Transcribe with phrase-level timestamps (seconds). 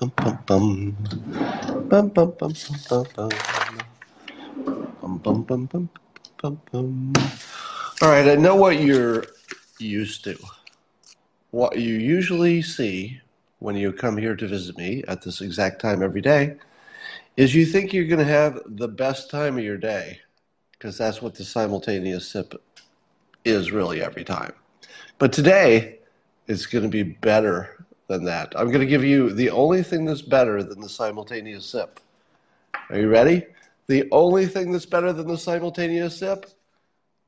[0.00, 0.96] bum bum bum.
[1.88, 2.54] Bum bum bum bum
[2.88, 3.30] bum bum.
[5.22, 5.88] Bum bum bum
[6.40, 7.12] bum bum.
[8.00, 9.24] All right, I know what you're
[9.78, 10.38] used to.
[11.50, 13.20] What you usually see
[13.58, 16.56] when you come here to visit me at this exact time every day
[17.36, 20.20] is you think you're going to have the best time of your day
[20.72, 22.54] because that's what the simultaneous sip
[23.44, 24.54] is really every time.
[25.18, 25.98] But today,
[26.46, 28.52] it's going to be better than that.
[28.56, 32.00] I'm going to give you the only thing that's better than the simultaneous sip.
[32.90, 33.46] Are you ready?
[33.86, 36.46] The only thing that's better than the simultaneous sip?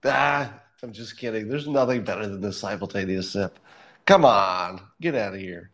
[0.05, 0.53] Ah,
[0.83, 1.49] I'm just kidding.
[1.49, 3.61] There's nothing better than the simultaneous sip.
[4.07, 5.71] Come on, get out of here.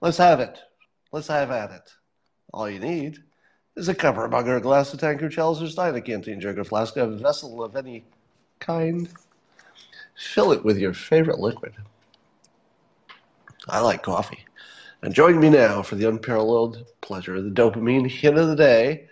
[0.00, 0.58] Let's have it.
[1.12, 1.92] Let's have at it.
[2.54, 3.22] All you need
[3.76, 6.40] is a cover, a mug, or a glass, a tankard, chalice, or stein, a canteen,
[6.40, 8.04] jug, or flask, a vessel of any
[8.58, 9.10] kind.
[10.16, 11.74] Fill it with your favorite liquid.
[13.68, 14.45] I like coffee.
[15.06, 19.06] And join me now for the unparalleled pleasure, of the dopamine hit of the day,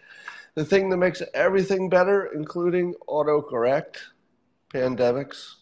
[0.57, 3.99] the thing that makes everything better, including autocorrect,
[4.75, 5.55] pandemics,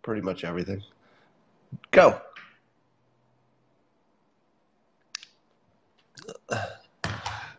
[0.00, 0.82] pretty much everything.
[1.90, 2.18] Go.
[6.50, 6.58] All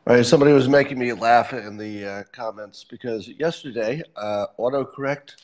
[0.08, 5.36] right, somebody was making me laugh in the uh, comments because yesterday uh, autocorrect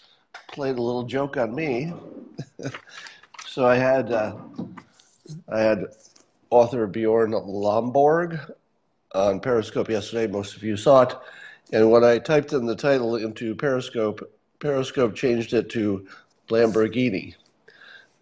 [0.52, 1.94] played a little joke on me.
[3.45, 4.36] so I had uh,
[5.47, 5.86] I had
[6.50, 8.52] author Bjorn Lomborg
[9.14, 10.28] on Periscope yesterday.
[10.28, 11.16] Most of you saw it,
[11.72, 16.08] and when I typed in the title into Periscope, Periscope changed it to
[16.50, 17.36] Lamborghini.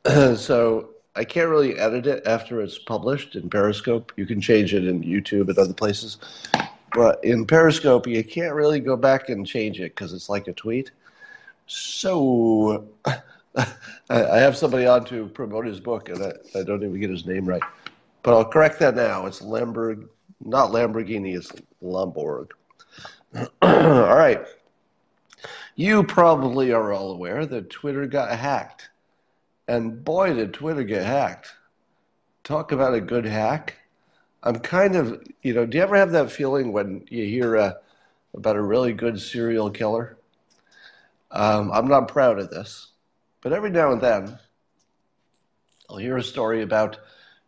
[0.37, 4.13] so I can't really edit it after it's published in Periscope.
[4.17, 6.17] You can change it in YouTube and other places.
[6.93, 10.53] But in Periscope, you can't really go back and change it because it's like a
[10.53, 10.91] tweet.
[11.65, 12.87] So
[14.09, 17.25] I have somebody on to promote his book, and I, I, don't even get his
[17.25, 17.63] name right.
[18.27, 19.25] But I'll correct that now.
[19.25, 20.09] It's Lomborg,
[20.43, 21.49] not Lamborghini, it's
[21.81, 22.49] Lomborg.
[23.61, 24.45] all right.
[25.77, 28.89] You probably are all aware that Twitter got hacked.
[29.69, 31.53] And boy, did Twitter get hacked.
[32.43, 33.77] Talk about a good hack.
[34.43, 37.73] I'm kind of, you know, do you ever have that feeling when you hear uh,
[38.35, 40.17] about a really good serial killer?
[41.31, 42.89] Um, I'm not proud of this,
[43.39, 44.37] but every now and then
[45.89, 46.99] I'll hear a story about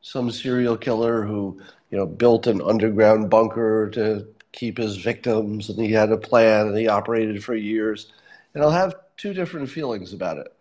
[0.02, 5.80] some serial killer who, you know, built an underground bunker to keep his victims and
[5.80, 8.12] he had a plan and he operated for years.
[8.54, 10.54] And I'll have two different feelings about it.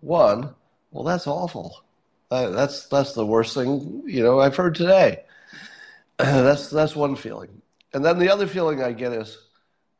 [0.00, 0.54] One,
[0.90, 1.82] well, that's awful.
[2.30, 5.24] Uh, that's that's the worst thing you know I've heard today.
[6.18, 7.62] that's that's one feeling,
[7.92, 9.36] and then the other feeling I get is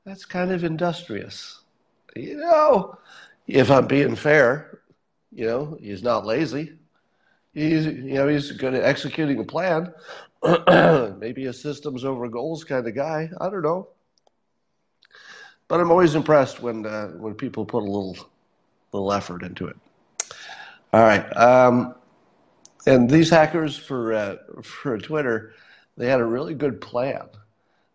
[0.05, 1.61] that's kind of industrious.
[2.15, 2.99] You know,
[3.47, 4.81] if I'm being fair,
[5.33, 6.79] you know, he's not lazy.
[7.53, 9.93] He's you know he's good at executing a plan.
[11.19, 13.31] Maybe a systems over goals kind of guy.
[13.41, 13.89] I don't know.
[15.69, 18.17] But I'm always impressed when uh, when people put a little
[18.93, 19.77] little effort into it.
[20.93, 21.25] All right.
[21.37, 21.95] Um,
[22.87, 25.55] and these hackers for uh, for Twitter,
[25.97, 27.29] they had a really good plan.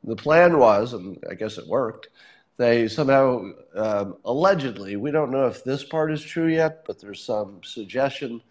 [0.03, 2.09] The plan was, and I guess it worked.
[2.57, 7.21] They somehow, um, allegedly, we don't know if this part is true yet, but there's
[7.21, 8.41] some suggestion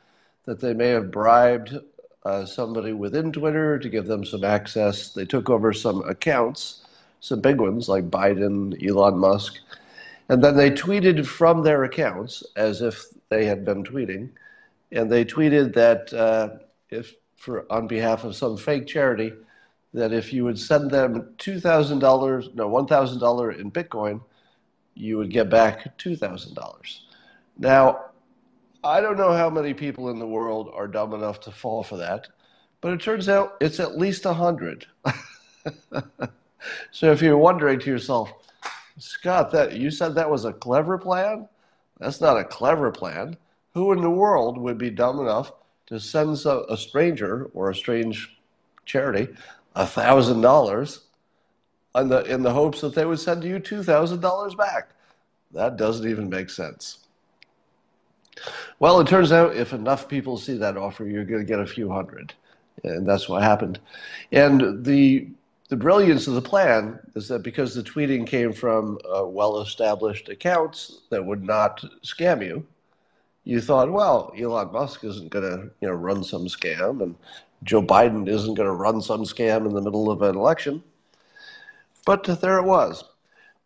[0.44, 1.78] that they may have bribed
[2.24, 5.10] uh, somebody within Twitter to give them some access.
[5.12, 6.82] They took over some accounts,
[7.20, 9.58] some big ones like Biden, Elon Musk,
[10.28, 14.30] and then they tweeted from their accounts as if they had been tweeting.
[14.92, 16.58] And they tweeted that uh,
[16.90, 19.32] if, for, on behalf of some fake charity,
[19.92, 24.20] that if you would send them $2,000, no, $1,000 in Bitcoin,
[24.94, 26.98] you would get back $2,000.
[27.58, 28.04] Now,
[28.84, 31.96] I don't know how many people in the world are dumb enough to fall for
[31.96, 32.28] that,
[32.82, 34.86] but it turns out it's at least 100.
[36.90, 38.30] so if you're wondering to yourself,
[38.98, 41.48] Scott, that you said that was a clever plan?
[41.98, 43.38] That's not a clever plan.
[43.72, 45.50] Who in the world would be dumb enough
[45.86, 48.36] to send a stranger or a strange
[48.84, 49.28] charity
[49.74, 51.00] a thousand dollars
[51.94, 54.90] in the in the hopes that they would send you two thousand dollars back?
[55.52, 57.03] That doesn't even make sense.
[58.78, 61.66] Well, it turns out if enough people see that offer, you're going to get a
[61.66, 62.34] few hundred,
[62.82, 63.78] and that's what happened.
[64.32, 65.28] And the
[65.70, 70.28] the brilliance of the plan is that because the tweeting came from uh, well established
[70.28, 72.66] accounts that would not scam you,
[73.44, 77.14] you thought, well, Elon Musk isn't going to you know, run some scam, and
[77.62, 80.82] Joe Biden isn't going to run some scam in the middle of an election.
[82.04, 83.04] But there it was.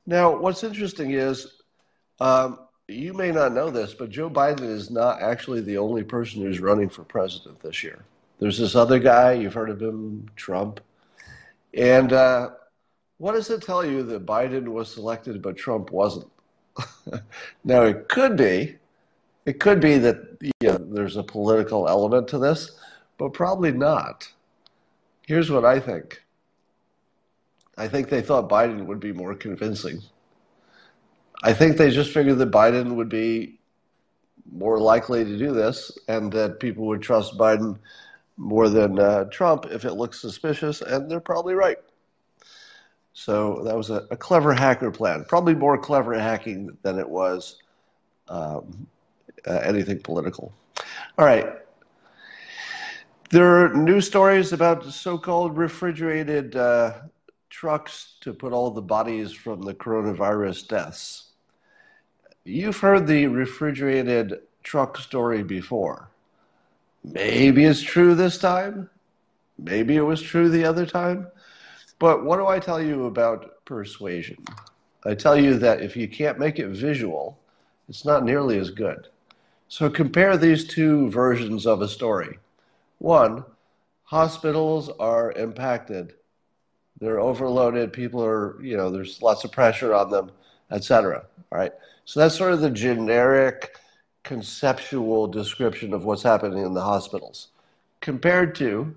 [0.06, 1.59] Now, what's interesting is
[2.21, 6.43] um, you may not know this, but Joe Biden is not actually the only person
[6.43, 8.02] who's running for president this year.
[8.40, 10.81] There's this other guy, you've heard of him, Trump.
[11.75, 12.50] And uh,
[13.19, 16.31] what does it tell you that Biden was selected but Trump wasn't?
[17.64, 18.76] now, it could be,
[19.44, 22.79] it could be that you know, there's a political element to this,
[23.19, 24.29] but probably not.
[25.26, 26.23] Here's what I think
[27.76, 30.02] I think they thought Biden would be more convincing.
[31.43, 33.58] I think they just figured that Biden would be
[34.50, 37.79] more likely to do this and that people would trust Biden
[38.37, 41.79] more than uh, Trump if it looks suspicious, and they're probably right.
[43.12, 47.56] So that was a, a clever hacker plan, probably more clever hacking than it was
[48.29, 48.87] um,
[49.46, 50.52] uh, anything political.
[51.19, 51.46] All right.
[53.31, 56.94] There are news stories about so called refrigerated uh,
[57.50, 61.27] trucks to put all the bodies from the coronavirus deaths.
[62.49, 66.09] You've heard the refrigerated truck story before.
[67.05, 68.89] Maybe it's true this time.
[69.59, 71.29] Maybe it was true the other time.
[71.99, 74.43] But what do I tell you about persuasion?
[75.05, 77.39] I tell you that if you can't make it visual,
[77.87, 79.09] it's not nearly as good.
[79.69, 82.39] So compare these two versions of a story.
[82.97, 83.45] One,
[84.05, 86.15] hospitals are impacted.
[86.99, 87.93] They're overloaded.
[87.93, 90.31] People are, you know, there's lots of pressure on them,
[90.71, 91.27] etc.
[91.53, 91.73] All right.
[92.08, 93.76] So that's sort of the generic
[94.25, 97.49] conceptual description of what's happening in the hospitals,
[98.00, 98.96] compared to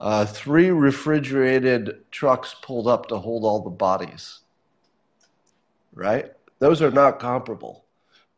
[0.00, 4.38] uh, three refrigerated trucks pulled up to hold all the bodies.
[5.92, 6.32] Right?
[6.60, 7.84] Those are not comparable.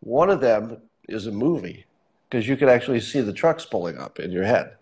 [0.00, 0.78] One of them
[1.08, 1.86] is a movie
[2.28, 4.72] because you can actually see the trucks pulling up in your head.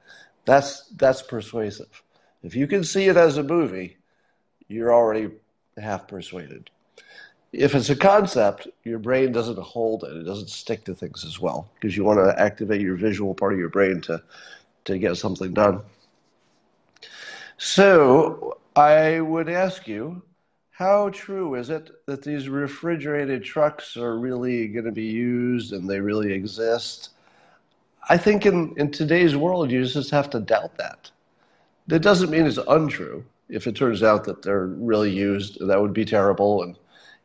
[0.47, 2.03] That's that's persuasive.
[2.43, 3.99] If you can see it as a movie,
[4.69, 5.29] you're already
[5.77, 6.71] half persuaded
[7.53, 10.17] if it's a concept, your brain doesn't hold it.
[10.17, 13.53] It doesn't stick to things as well because you want to activate your visual part
[13.53, 14.23] of your brain to,
[14.85, 15.81] to get something done.
[17.59, 20.23] So I would ask you,
[20.71, 25.91] how true is it that these refrigerated trucks are really going to be used and
[25.91, 27.11] they really exist?
[28.09, 31.11] I think in, in today's world, you just have to doubt that.
[31.89, 33.25] That doesn't mean it's untrue.
[33.49, 36.77] If it turns out that they're really used, that would be terrible and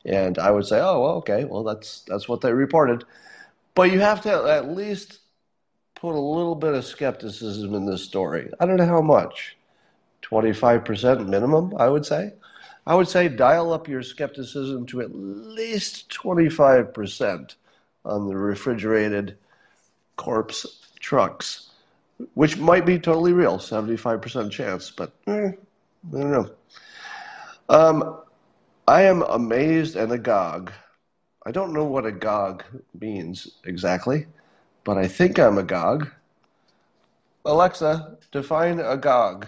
[0.06, 3.04] and I would say, oh, well, okay, well, that's that's what they reported.
[3.74, 5.20] But you have to at least
[5.96, 8.50] put a little bit of skepticism in this story.
[8.60, 9.58] I don't know how much.
[10.22, 12.34] 25% minimum, I would say.
[12.88, 17.56] I would say dial up your skepticism to at least 25%
[18.06, 19.38] on the refrigerated
[20.16, 20.66] corpse
[21.00, 21.70] trucks,
[22.36, 25.54] which might be totally real, 75% chance, but eh, I
[26.12, 26.50] don't know.
[27.70, 28.20] Um,
[28.88, 30.72] I am amazed and agog.
[31.46, 32.64] I don't know what agog
[33.00, 34.28] means exactly,
[34.84, 36.10] but I think I'm agog.
[37.46, 39.48] Alexa, define agog.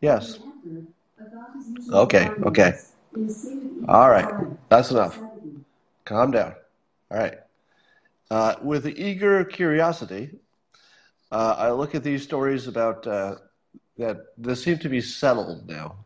[0.00, 0.40] Yes.
[1.92, 2.80] Okay, okay.
[3.88, 4.34] All right,
[4.68, 5.22] that's enough.
[6.04, 6.54] Calm down.
[7.10, 7.38] All right.
[8.30, 10.30] Uh, with eager curiosity,
[11.30, 13.36] uh, I look at these stories about uh,
[13.98, 15.96] that they seem to be settled now.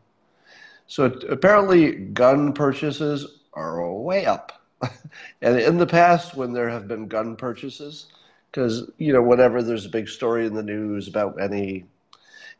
[0.87, 4.61] So apparently, gun purchases are way up.
[5.41, 8.07] and in the past, when there have been gun purchases,
[8.51, 11.85] because you know whenever there's a big story in the news about any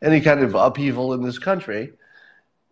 [0.02, 1.94] any kind of upheaval in this country,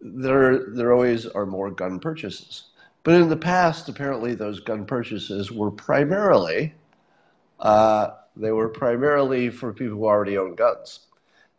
[0.01, 2.65] there there always are more gun purchases.
[3.03, 6.73] But in the past, apparently, those gun purchases were primarily
[7.59, 11.01] uh, they were primarily for people who already own guns.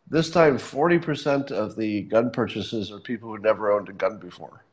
[0.08, 4.64] This time, 40% of the gun purchases are people who never owned a gun before.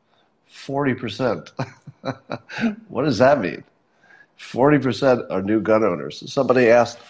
[0.52, 1.50] 40%.
[2.88, 3.62] what does that mean?
[4.38, 6.30] 40% are new gun owners.
[6.32, 7.00] Somebody asked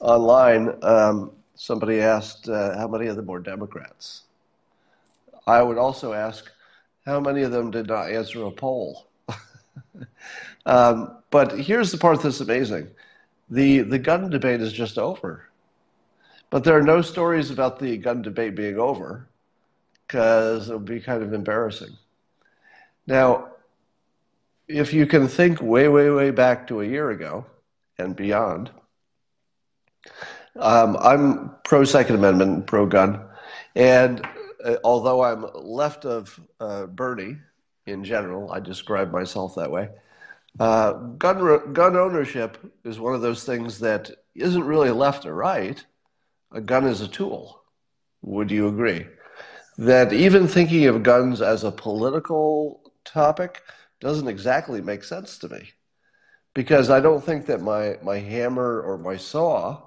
[0.00, 4.22] online, um, somebody asked uh, how many of them were Democrats.
[5.46, 6.50] I would also ask
[7.04, 9.06] how many of them did not answer a poll.
[10.66, 12.88] um, but here's the part that's amazing
[13.48, 15.48] the, the gun debate is just over.
[16.50, 19.28] But there are no stories about the gun debate being over
[20.06, 21.96] because it would be kind of embarrassing.
[23.06, 23.48] Now,
[24.68, 27.46] if you can think way, way, way back to a year ago
[27.98, 28.70] and beyond,
[30.56, 33.24] um, I'm pro Second Amendment, pro gun.
[33.74, 34.26] And
[34.64, 37.36] uh, although I'm left of uh, Bernie
[37.86, 39.88] in general, I describe myself that way.
[40.58, 45.84] Uh, gun gun ownership is one of those things that isn't really left or right.
[46.52, 47.62] A gun is a tool.
[48.22, 49.06] Would you agree?
[49.78, 53.62] that even thinking of guns as a political topic
[54.00, 55.70] doesn't exactly make sense to me.
[56.54, 59.82] Because I don't think that my, my hammer or my saw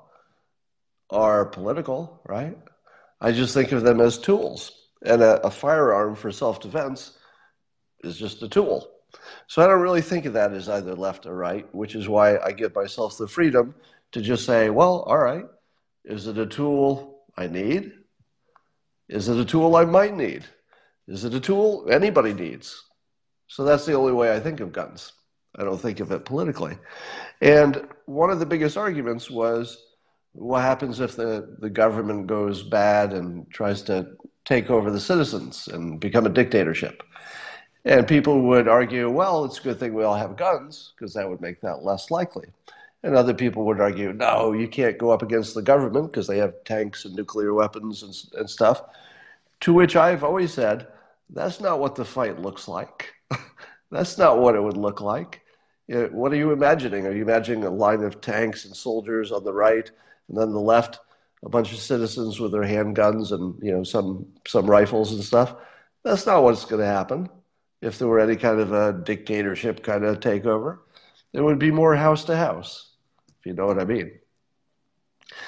[1.09, 2.55] are political, right?
[3.19, 4.71] I just think of them as tools.
[5.03, 7.17] And a, a firearm for self defense
[8.03, 8.91] is just a tool.
[9.49, 12.37] So I don't really think of that as either left or right, which is why
[12.37, 13.73] I give myself the freedom
[14.11, 15.45] to just say, well, all right,
[16.05, 17.93] is it a tool I need?
[19.09, 20.45] Is it a tool I might need?
[21.07, 22.79] Is it a tool anybody needs?
[23.47, 25.13] So that's the only way I think of guns.
[25.55, 26.77] I don't think of it politically.
[27.41, 29.83] And one of the biggest arguments was
[30.33, 34.11] what happens if the, the government goes bad and tries to
[34.45, 37.01] take over the citizens and become a dictatorship?
[37.89, 41.27] And people would argue, well, it's a good thing we all have guns because that
[41.27, 42.45] would make that less likely.
[43.01, 46.37] And other people would argue, no, you can't go up against the government because they
[46.37, 48.83] have tanks and nuclear weapons and, and stuff.
[49.61, 50.85] To which I've always said,
[51.31, 53.11] that's not what the fight looks like.
[53.89, 55.41] that's not what it would look like.
[55.87, 57.07] What are you imagining?
[57.07, 59.89] Are you imagining a line of tanks and soldiers on the right,
[60.27, 60.99] and then the left,
[61.43, 65.55] a bunch of citizens with their handguns and you know some some rifles and stuff?
[66.03, 67.27] That's not what's going to happen.
[67.81, 70.79] If there were any kind of a dictatorship kind of takeover,
[71.33, 72.91] it would be more house to house,
[73.39, 74.11] if you know what I mean.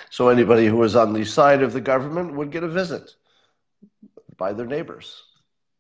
[0.09, 3.15] So anybody who was on the side of the government would get a visit
[4.37, 5.23] by their neighbors.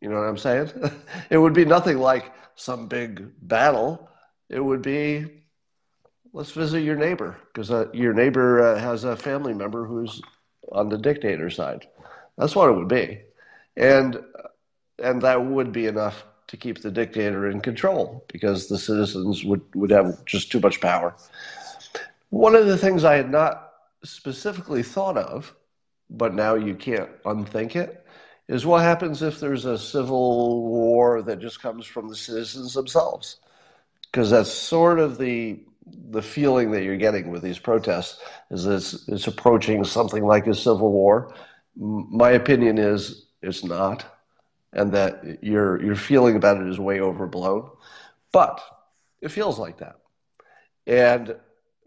[0.01, 0.71] You know what I'm saying?
[1.29, 4.09] it would be nothing like some big battle.
[4.49, 5.25] It would be,
[6.33, 10.21] let's visit your neighbor because uh, your neighbor uh, has a family member who's
[10.71, 11.87] on the dictator side.
[12.37, 13.21] That's what it would be,
[13.75, 14.23] and
[15.03, 19.61] and that would be enough to keep the dictator in control because the citizens would
[19.73, 21.15] would have just too much power.
[22.29, 23.71] One of the things I had not
[24.03, 25.55] specifically thought of,
[26.09, 28.05] but now you can't unthink it,
[28.49, 33.37] is what happens if there's a civil war that just comes from the citizens themselves?
[34.11, 35.63] Because that's sort of the
[36.09, 40.53] the feeling that you're getting with these protests is it's, it's approaching something like a
[40.53, 41.33] civil war.
[41.77, 44.05] My opinion is it's not,
[44.73, 47.69] and that your your feeling about it is way overblown,
[48.31, 48.61] but
[49.21, 49.97] it feels like that.
[50.87, 51.35] And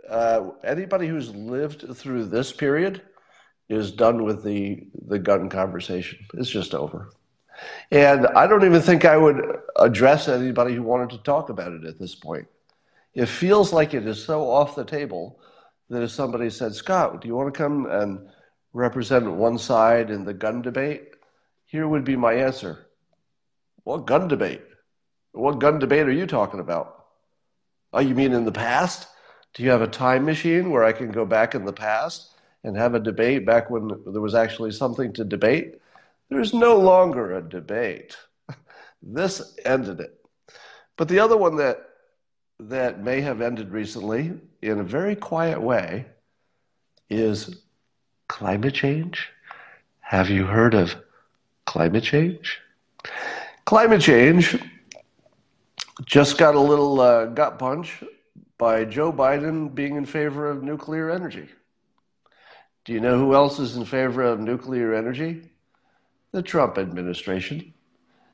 [0.09, 3.03] uh, anybody who's lived through this period
[3.69, 6.19] is done with the the gun conversation.
[6.35, 7.11] It's just over.
[7.91, 11.85] And I don't even think I would address anybody who wanted to talk about it
[11.85, 12.47] at this point.
[13.15, 15.39] It feels like it is so off the table
[15.89, 18.29] that if somebody said, Scott, do you want to come and
[18.73, 21.14] represent one side in the gun debate?
[21.75, 22.87] Here would be my answer.
[23.83, 24.63] What gun debate?
[25.33, 27.07] What gun debate are you talking about?
[27.93, 29.09] Oh, you mean in the past?
[29.55, 32.31] Do you have a time machine where I can go back in the past
[32.63, 35.81] and have a debate back when there was actually something to debate.
[36.29, 38.17] There's no longer a debate.
[39.03, 40.25] this ended it.
[40.97, 41.79] But the other one that
[42.61, 46.07] that may have ended recently in a very quiet way
[47.11, 47.63] is
[48.29, 49.29] climate change.
[49.99, 50.95] Have you heard of
[51.67, 52.61] climate change?
[53.65, 54.59] Climate change
[56.05, 58.03] just got a little uh, gut punch
[58.59, 61.49] by Joe Biden being in favor of nuclear energy.
[62.85, 65.43] Do you know who else is in favor of nuclear energy?
[66.33, 67.73] The Trump administration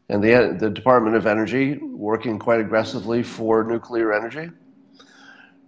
[0.09, 4.51] and the, the Department of Energy working quite aggressively for nuclear energy.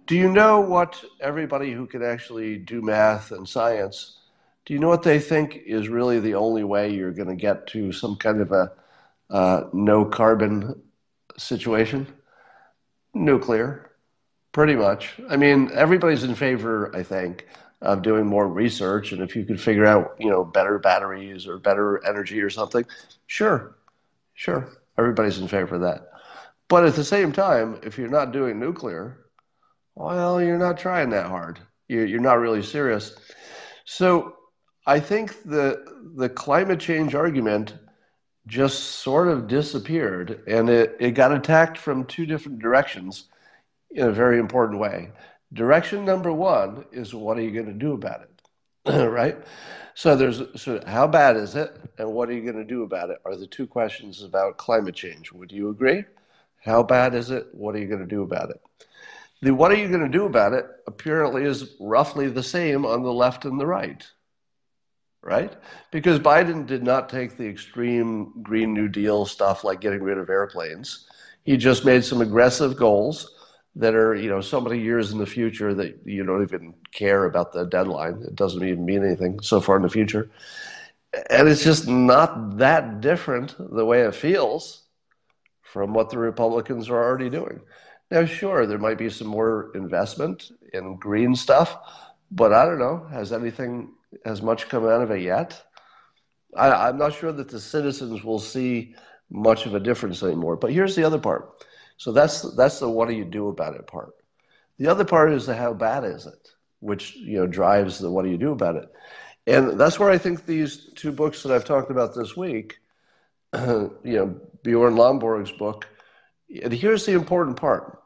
[0.05, 4.19] Do you know what everybody who can actually do math and science,
[4.65, 7.67] do you know what they think is really the only way you're going to get
[7.67, 8.71] to some kind of a
[9.29, 10.81] uh, no carbon
[11.37, 12.07] situation?
[13.13, 13.91] Nuclear,
[14.51, 15.13] pretty much.
[15.29, 17.45] I mean, everybody's in favor, I think,
[17.83, 21.57] of doing more research and if you could figure out you know better batteries or
[21.59, 22.85] better energy or something
[23.27, 23.75] sure.
[24.35, 24.69] Sure.
[24.97, 26.09] Everybody's in favor of that.
[26.69, 29.25] But at the same time if you're not doing nuclear
[29.95, 31.59] well you're not trying that hard.
[31.89, 33.15] You're not really serious.
[33.83, 34.37] So
[34.85, 35.83] i think the
[36.15, 37.75] the climate change argument
[38.45, 43.29] just sort of disappeared and it, it got attacked from two different directions
[43.91, 45.09] in a very important way
[45.53, 49.09] Direction number one is what are you going to do about it?
[49.11, 49.37] right?
[49.93, 53.11] So there's so how bad is it and what are you going to do about
[53.11, 55.31] it are the two questions about climate change.
[55.31, 56.05] Would you agree?
[56.63, 57.47] How bad is it?
[57.51, 58.61] What are you going to do about it?
[59.43, 63.03] The what are you going to do about it apparently is roughly the same on
[63.03, 64.03] the left and the right.
[65.23, 65.53] Right?
[65.89, 70.29] Because Biden did not take the extreme Green New Deal stuff like getting rid of
[70.29, 71.07] airplanes.
[71.43, 73.33] He just made some aggressive goals
[73.75, 77.25] that are you know so many years in the future that you don't even care
[77.25, 78.21] about the deadline.
[78.27, 80.29] It doesn't even mean anything so far in the future.
[81.29, 84.83] And it's just not that different the way it feels
[85.61, 87.61] from what the Republicans are already doing.
[88.11, 91.75] Now, sure, there might be some more investment in green stuff,
[92.29, 93.07] but I don't know.
[93.11, 93.91] Has anything,
[94.25, 95.61] has much come out of it yet?
[96.55, 98.95] I, am not sure that the citizens will see
[99.29, 100.55] much of a difference anymore.
[100.55, 101.65] But here's the other part.
[101.97, 104.13] So that's that's the what do you do about it part.
[104.77, 108.23] The other part is the how bad is it, which you know drives the what
[108.23, 108.91] do you do about it.
[109.45, 112.79] And that's where I think these two books that I've talked about this week,
[113.53, 115.87] you know, Bjorn Lomborg's book,
[116.61, 117.99] and here's the important part.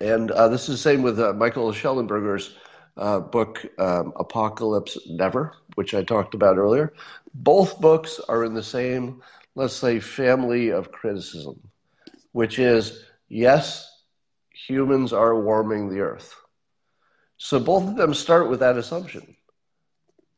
[0.00, 2.56] And uh, this is the same with uh, Michael Shellenberger's
[2.96, 6.92] uh, book, um, Apocalypse Never, which I talked about earlier.
[7.34, 9.22] Both books are in the same,
[9.54, 11.60] let's say, family of criticism,
[12.32, 13.88] which is yes,
[14.50, 16.34] humans are warming the earth.
[17.36, 19.36] So both of them start with that assumption.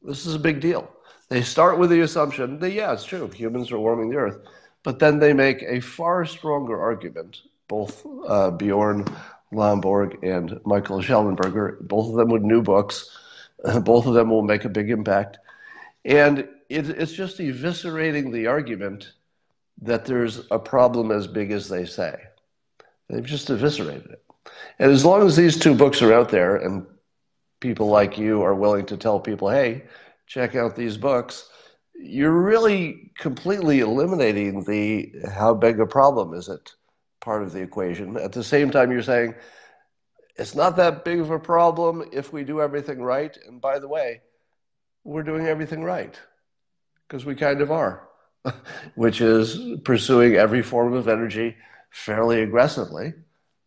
[0.03, 0.91] This is a big deal.
[1.29, 4.39] They start with the assumption that, yeah, it's true, humans are warming the earth.
[4.83, 9.07] But then they make a far stronger argument, both uh, Bjorn
[9.55, 11.81] Lomborg and Michael Shellenberger.
[11.81, 13.11] both of them with new books.
[13.83, 15.39] both of them will make a big impact.
[16.05, 19.13] And it, it's just eviscerating the argument
[19.83, 22.15] that there's a problem as big as they say.
[23.09, 24.23] They've just eviscerated it.
[24.79, 26.87] And as long as these two books are out there and
[27.61, 29.85] people like you are willing to tell people, hey,
[30.27, 31.49] check out these books,
[31.95, 36.75] you're really completely eliminating the how big a problem is it
[37.25, 38.17] part of the equation.
[38.19, 39.35] At the same time, you're saying
[40.37, 43.37] it's not that big of a problem if we do everything right.
[43.47, 44.21] And by the way,
[45.05, 46.19] we're doing everything right
[47.09, 48.09] because we kind of are,
[48.95, 51.57] which is pursuing every form of energy
[51.91, 53.15] fairly aggressively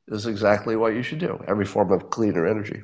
[0.07, 2.81] is exactly what you should do, every form of cleaner energy.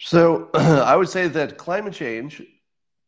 [0.00, 2.42] So I would say that climate change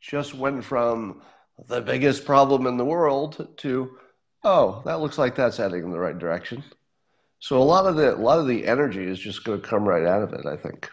[0.00, 1.22] just went from
[1.68, 3.96] the biggest problem in the world to
[4.44, 6.62] oh, that looks like that's heading in the right direction.
[7.38, 9.84] So a lot of the a lot of the energy is just going to come
[9.84, 10.90] right out of it, I think.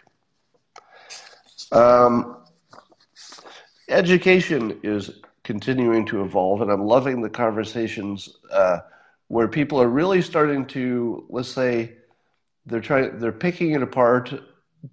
[1.72, 2.38] Um,
[3.88, 5.10] education is
[5.44, 8.78] continuing to evolve, and I'm loving the conversations uh,
[9.28, 11.92] where people are really starting to, let's say,
[12.66, 14.32] they're trying, they're picking it apart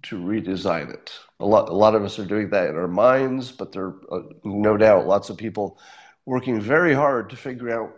[0.02, 1.12] to redesign it.
[1.40, 3.96] A lot, a lot of us are doing that in our minds, but there are
[4.12, 5.78] uh, no doubt lots of people
[6.24, 7.97] working very hard to figure out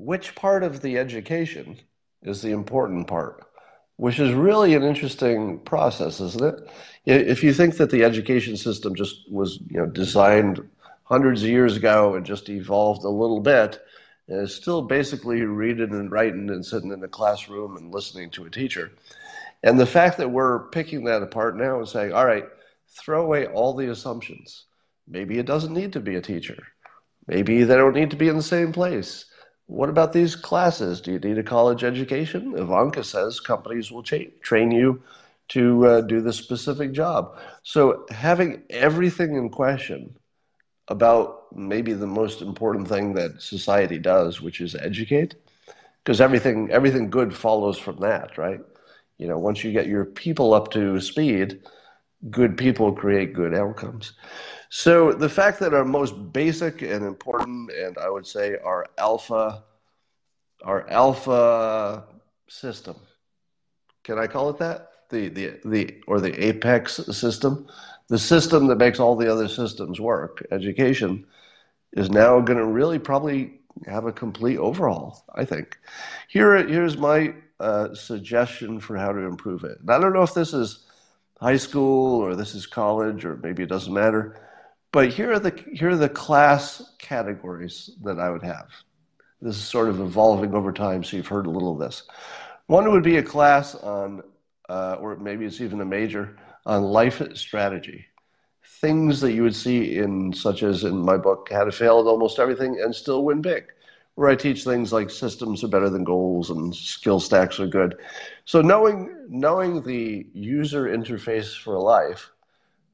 [0.00, 1.78] which part of the education
[2.22, 3.44] is the important part,
[3.96, 6.70] which is really an interesting process, isn't it?
[7.04, 10.66] If you think that the education system just was you know, designed
[11.04, 13.78] hundreds of years ago and just evolved a little bit,
[14.26, 18.46] and is still basically reading and writing and sitting in a classroom and listening to
[18.46, 18.92] a teacher.
[19.62, 22.46] And the fact that we're picking that apart now and saying, all right,
[22.88, 24.64] throw away all the assumptions.
[25.06, 26.56] Maybe it doesn't need to be a teacher.
[27.26, 29.26] Maybe they don't need to be in the same place.
[29.70, 31.00] What about these classes?
[31.00, 32.54] Do you need a college education?
[32.56, 35.00] Ivanka says companies will cha- train you
[35.50, 37.36] to uh, do the specific job.
[37.62, 40.16] So having everything in question
[40.88, 45.36] about maybe the most important thing that society does, which is educate,
[46.02, 48.60] because everything everything good follows from that, right?
[49.18, 51.62] You know, once you get your people up to speed,
[52.28, 54.14] good people create good outcomes.
[54.70, 59.64] So the fact that our most basic and important, and I would say our alpha,
[60.62, 62.04] our alpha
[62.46, 62.94] system,
[64.04, 64.92] can I call it that?
[65.10, 67.66] The the the or the apex system,
[68.06, 70.46] the system that makes all the other systems work.
[70.52, 71.26] Education
[71.92, 75.24] is now going to really probably have a complete overhaul.
[75.34, 75.78] I think.
[76.28, 79.80] Here here's my uh, suggestion for how to improve it.
[79.80, 80.84] And I don't know if this is
[81.40, 84.40] high school or this is college or maybe it doesn't matter
[84.92, 88.68] but here are the here are the class categories that I would have.
[89.40, 92.02] This is sort of evolving over time, so you've heard a little of this.
[92.66, 94.22] One would be a class on,
[94.68, 98.06] uh, or maybe it's even a major on life strategy,
[98.80, 102.06] things that you would see in, such as in my book, How to Fail at
[102.06, 103.64] Almost Everything and Still Win Big,
[104.14, 107.96] where I teach things like systems are better than goals and skill stacks are good.
[108.44, 112.30] So knowing knowing the user interface for life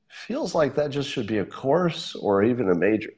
[0.09, 3.13] feels like that just should be a course or even a major.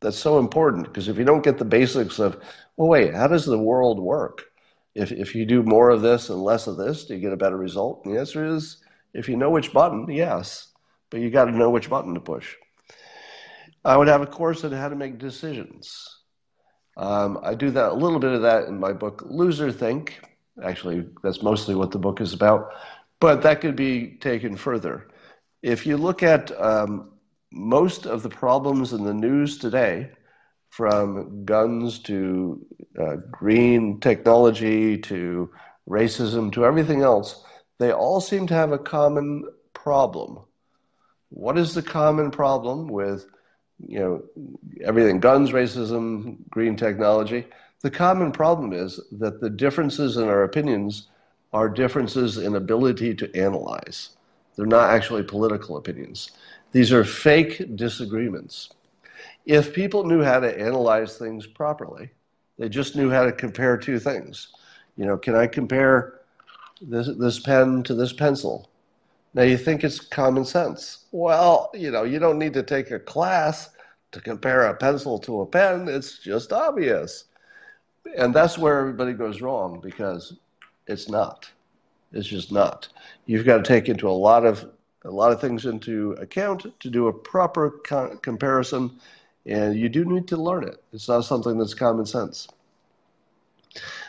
[0.00, 2.42] That's so important because if you don't get the basics of,
[2.76, 4.42] well, wait, how does the world work?
[4.94, 7.36] If, if you do more of this and less of this, do you get a
[7.36, 8.02] better result?
[8.04, 8.78] And the answer is,
[9.14, 10.68] if you know which button, yes,
[11.10, 12.56] but you got to know which button to push.
[13.84, 16.18] I would have a course on how to make decisions.
[16.96, 20.20] Um, I do that a little bit of that in my book, Loser Think.
[20.62, 22.72] Actually, that's mostly what the book is about,
[23.18, 25.08] but that could be taken further
[25.62, 27.12] if you look at um,
[27.52, 30.10] most of the problems in the news today,
[30.72, 32.64] from guns to
[32.98, 35.50] uh, green technology to
[35.86, 37.44] racism to everything else,
[37.78, 39.44] they all seem to have a common
[39.74, 40.38] problem.
[41.28, 43.26] What is the common problem with
[43.86, 44.22] you know
[44.82, 47.46] everything guns, racism, green technology?
[47.82, 51.08] The common problem is that the differences in our opinions
[51.52, 54.10] are differences in ability to analyze.
[54.56, 56.32] They're not actually political opinions.
[56.72, 58.70] These are fake disagreements.
[59.44, 62.10] If people knew how to analyze things properly,
[62.58, 64.48] they just knew how to compare two things.
[64.96, 66.20] You know, can I compare
[66.80, 68.68] this, this pen to this pencil?
[69.34, 71.06] Now you think it's common sense.
[71.10, 73.70] Well, you know, you don't need to take a class
[74.12, 75.88] to compare a pencil to a pen.
[75.88, 77.24] It's just obvious.
[78.16, 80.34] And that's where everybody goes wrong because
[80.86, 81.50] it's not.
[82.12, 82.88] It's just not.
[83.26, 84.68] You've got to take into a lot of
[85.04, 89.00] a lot of things into account to do a proper co- comparison,
[89.46, 90.82] and you do need to learn it.
[90.92, 92.46] It's not something that's common sense.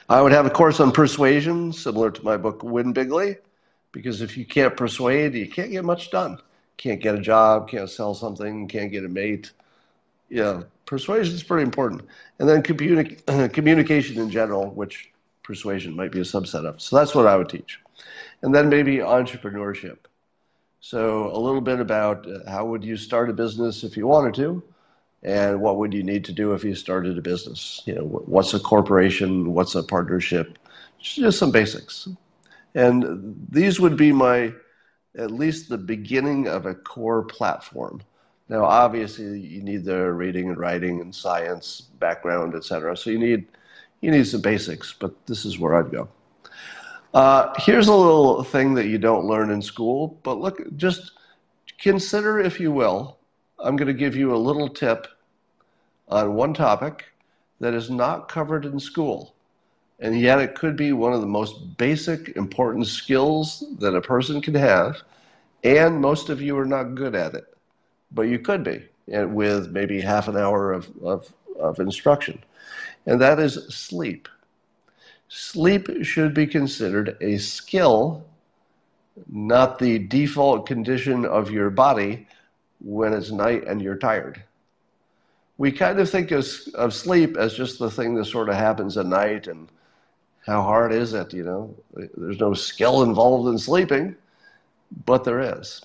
[0.10, 3.38] I would have a course on persuasion, similar to my book Win Bigly,
[3.92, 6.38] because if you can't persuade, you can't get much done.
[6.78, 9.52] Can't get a job, can't sell something, can't get a mate.
[10.30, 12.02] Yeah, persuasion is pretty important.
[12.40, 15.13] And then communi- communication in general, which
[15.44, 16.82] persuasion might be a subset of.
[16.82, 17.80] So that's what I would teach.
[18.42, 19.98] And then maybe entrepreneurship.
[20.80, 24.34] So a little bit about uh, how would you start a business if you wanted
[24.36, 24.64] to,
[25.24, 27.82] and what would you need to do if you started a business?
[27.86, 29.54] You know, what's a corporation?
[29.54, 30.58] What's a partnership?
[31.00, 32.10] Just some basics.
[32.76, 34.54] And these would be my,
[35.18, 38.02] at least the beginning of a core platform.
[38.50, 42.98] Now, obviously, you need the reading and writing and science background, etc.
[42.98, 43.48] So you need
[44.04, 46.10] you need some basics, but this is where I'd go.
[47.14, 51.12] Uh, here's a little thing that you don't learn in school, but look, just
[51.80, 53.18] consider, if you will,
[53.60, 55.08] I'm going to give you a little tip
[56.10, 57.06] on one topic
[57.62, 59.36] that is not covered in school.
[60.00, 64.42] And yet, it could be one of the most basic, important skills that a person
[64.42, 65.02] can have.
[65.64, 67.46] And most of you are not good at it,
[68.12, 72.44] but you could be and with maybe half an hour of, of, of instruction
[73.06, 74.28] and that is sleep.
[75.28, 78.24] Sleep should be considered a skill,
[79.28, 82.28] not the default condition of your body
[82.80, 84.44] when it's night and you're tired.
[85.58, 88.98] We kind of think of, of sleep as just the thing that sort of happens
[88.98, 89.70] at night and
[90.46, 91.76] how hard is it, you know?
[91.94, 94.16] There's no skill involved in sleeping,
[95.06, 95.82] but there is.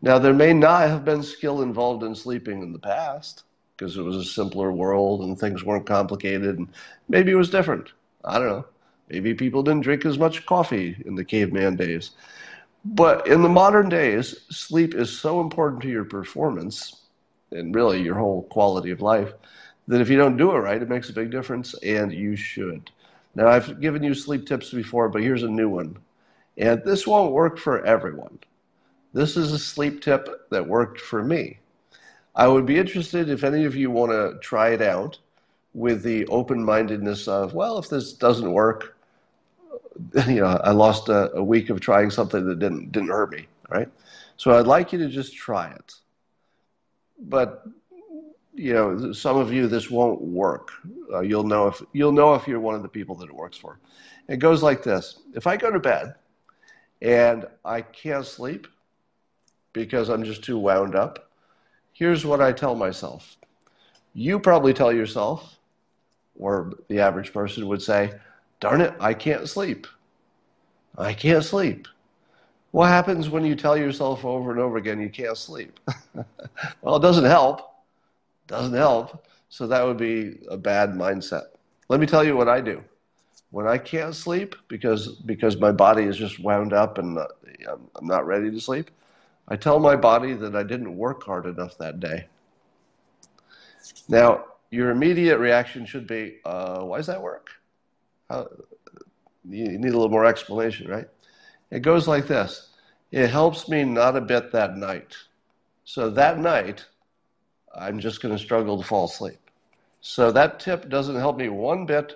[0.00, 3.44] Now, there may not have been skill involved in sleeping in the past
[3.80, 6.68] because it was a simpler world and things weren't complicated and
[7.08, 7.92] maybe it was different.
[8.22, 8.66] I don't know.
[9.08, 12.10] Maybe people didn't drink as much coffee in the caveman days.
[12.84, 17.00] But in the modern days, sleep is so important to your performance
[17.52, 19.32] and really your whole quality of life
[19.88, 22.90] that if you don't do it right, it makes a big difference and you should.
[23.34, 25.96] Now, I've given you sleep tips before, but here's a new one.
[26.58, 28.40] And this won't work for everyone.
[29.14, 31.60] This is a sleep tip that worked for me.
[32.34, 35.18] I would be interested if any of you want to try it out
[35.74, 38.96] with the open mindedness of, well, if this doesn't work,
[40.26, 43.46] you know, I lost a, a, week of trying something that didn't didn't hurt me,
[43.68, 43.88] right?
[44.36, 45.94] So I'd like you to just try it.
[47.18, 47.66] But
[48.54, 50.70] you know, some of you this won't work.
[51.12, 53.56] Uh, you'll know if you'll know if you're one of the people that it works
[53.56, 53.78] for.
[54.28, 56.14] It goes like this: If I go to bed
[57.02, 58.66] and I can't sleep
[59.72, 61.29] because I'm just too wound up,
[62.00, 63.36] here's what I tell myself.
[64.14, 65.58] You probably tell yourself,
[66.34, 68.14] or the average person would say,
[68.58, 69.86] darn it, I can't sleep.
[70.96, 71.86] I can't sleep.
[72.70, 75.78] What happens when you tell yourself over and over again you can't sleep?
[76.80, 77.58] well, it doesn't help.
[77.58, 79.26] It doesn't help.
[79.50, 81.48] So that would be a bad mindset.
[81.88, 82.82] Let me tell you what I do.
[83.50, 87.26] When I can't sleep because because my body is just wound up and uh,
[87.96, 88.90] I'm not ready to sleep,
[89.50, 92.28] I tell my body that I didn't work hard enough that day.
[94.08, 97.50] Now, your immediate reaction should be, uh, why does that work?
[98.28, 98.48] How,
[99.48, 101.08] you need a little more explanation, right?
[101.70, 102.70] It goes like this
[103.10, 105.16] It helps me not a bit that night.
[105.84, 106.86] So that night,
[107.74, 109.40] I'm just going to struggle to fall asleep.
[110.00, 112.14] So that tip doesn't help me one bit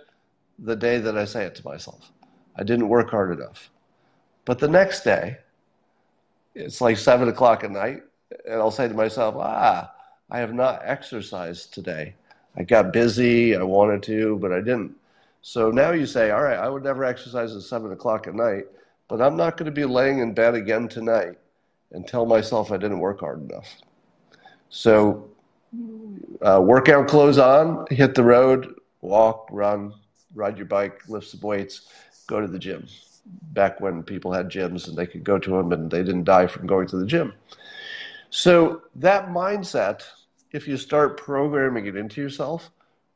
[0.58, 2.12] the day that I say it to myself.
[2.56, 3.70] I didn't work hard enough.
[4.44, 5.38] But the next day,
[6.54, 8.02] it's like seven o'clock at night,
[8.46, 9.92] and I'll say to myself, ah,
[10.30, 12.14] I have not exercised today.
[12.56, 14.94] I got busy, I wanted to, but I didn't.
[15.42, 18.64] So now you say, all right, I would never exercise at seven o'clock at night,
[19.08, 21.38] but I'm not going to be laying in bed again tonight
[21.92, 23.76] and tell myself I didn't work hard enough.
[24.70, 25.28] So,
[26.40, 29.92] uh, workout clothes on, hit the road, walk, run,
[30.34, 31.88] ride your bike, lift some weights,
[32.26, 32.86] go to the gym.
[33.26, 36.46] Back when people had gyms and they could go to them and they didn't die
[36.46, 37.32] from going to the gym.
[38.30, 40.02] So, that mindset,
[40.52, 42.70] if you start programming it into yourself,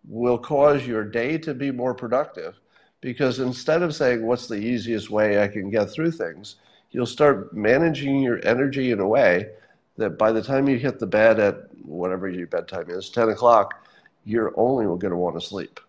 [0.08, 2.58] will cause your day to be more productive
[3.00, 6.56] because instead of saying, What's the easiest way I can get through things?
[6.90, 9.50] you'll start managing your energy in a way
[9.96, 13.84] that by the time you hit the bed at whatever your bedtime is, 10 o'clock,
[14.24, 15.80] you're only going to want to sleep.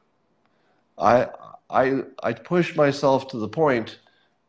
[0.98, 1.28] I,
[1.70, 4.00] I, I push myself to the point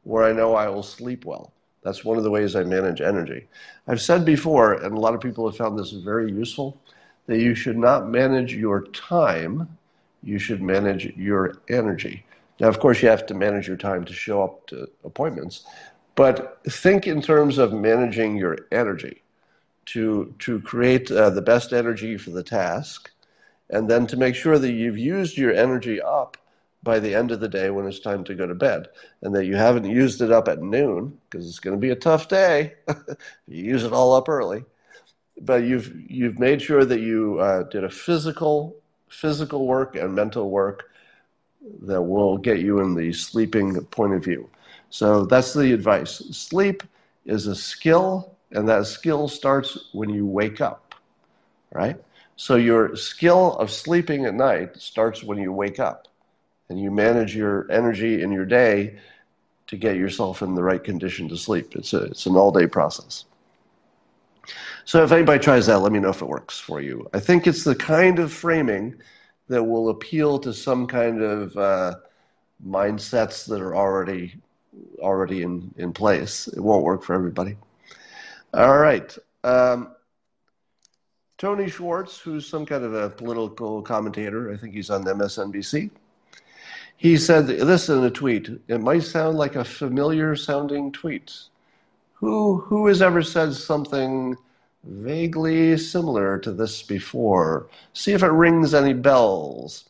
[0.05, 1.53] where I know I will sleep well.
[1.83, 3.47] That's one of the ways I manage energy.
[3.87, 6.81] I've said before, and a lot of people have found this very useful,
[7.27, 9.79] that you should not manage your time,
[10.23, 12.25] you should manage your energy.
[12.59, 15.65] Now, of course, you have to manage your time to show up to appointments,
[16.15, 19.23] but think in terms of managing your energy
[19.87, 23.11] to, to create uh, the best energy for the task,
[23.71, 26.37] and then to make sure that you've used your energy up
[26.83, 28.89] by the end of the day when it's time to go to bed,
[29.23, 31.97] and that you haven't used it up at noon because it's going to be a
[31.97, 32.75] tough day.
[33.49, 34.65] you use it all up early,
[35.41, 38.77] but you've you've made sure that you uh, did a physical
[39.09, 40.91] physical work and mental work
[41.83, 44.49] that will get you in the sleeping point of view.
[44.89, 46.19] So that's the advice.
[46.31, 46.83] Sleep
[47.27, 50.95] is a skill, and that skill starts when you wake up,
[51.73, 51.97] right?
[52.37, 56.09] So your skill of sleeping at night starts when you wake up,
[56.71, 58.97] and you manage your energy in your day
[59.67, 61.75] to get yourself in the right condition to sleep.
[61.75, 63.25] It's, a, it's an all day process.
[64.85, 67.09] So if anybody tries that, let me know if it works for you.
[67.13, 68.95] I think it's the kind of framing
[69.49, 71.97] that will appeal to some kind of uh,
[72.67, 74.35] mindsets that are already
[75.01, 76.47] already in, in place.
[76.47, 77.57] It won't work for everybody.
[78.55, 79.17] All right.
[79.43, 79.95] Um,
[81.37, 85.91] Tony Schwartz, who's some kind of a political commentator, I think he's on MSNBC.
[87.01, 88.51] He said this in a tweet.
[88.69, 91.35] It might sound like a familiar sounding tweet.
[92.17, 94.37] Who, who has ever said something
[94.85, 97.69] vaguely similar to this before?
[97.95, 99.89] See if it rings any bells.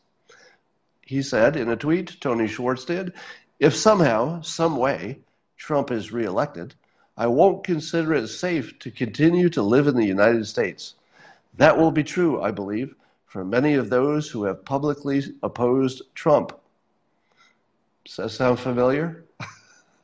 [1.00, 3.12] He said in a tweet, Tony Schwartz did,
[3.58, 5.18] if somehow, some way,
[5.56, 6.76] Trump is reelected,
[7.16, 10.94] I won't consider it safe to continue to live in the United States.
[11.56, 12.94] That will be true, I believe,
[13.26, 16.52] for many of those who have publicly opposed Trump.
[18.04, 19.24] Does that sound familiar?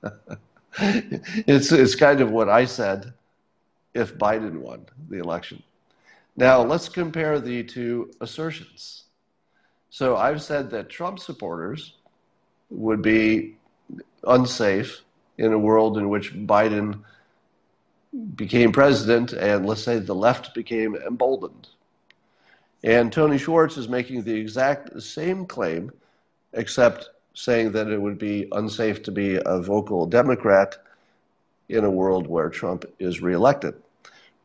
[0.78, 3.12] it's, it's kind of what I said
[3.94, 5.62] if Biden won the election.
[6.36, 9.04] Now, let's compare the two assertions.
[9.88, 11.94] So I've said that Trump supporters
[12.68, 13.56] would be
[14.24, 15.00] unsafe
[15.38, 17.00] in a world in which Biden
[18.34, 21.68] became president and let's say the left became emboldened.
[22.82, 25.90] And Tony Schwartz is making the exact same claim,
[26.52, 30.76] except saying that it would be unsafe to be a vocal Democrat
[31.68, 33.74] in a world where Trump is reelected.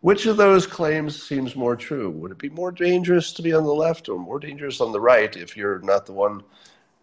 [0.01, 2.10] Which of those claims seems more true?
[2.10, 5.01] Would it be more dangerous to be on the left or more dangerous on the
[5.01, 6.43] right if you're not the one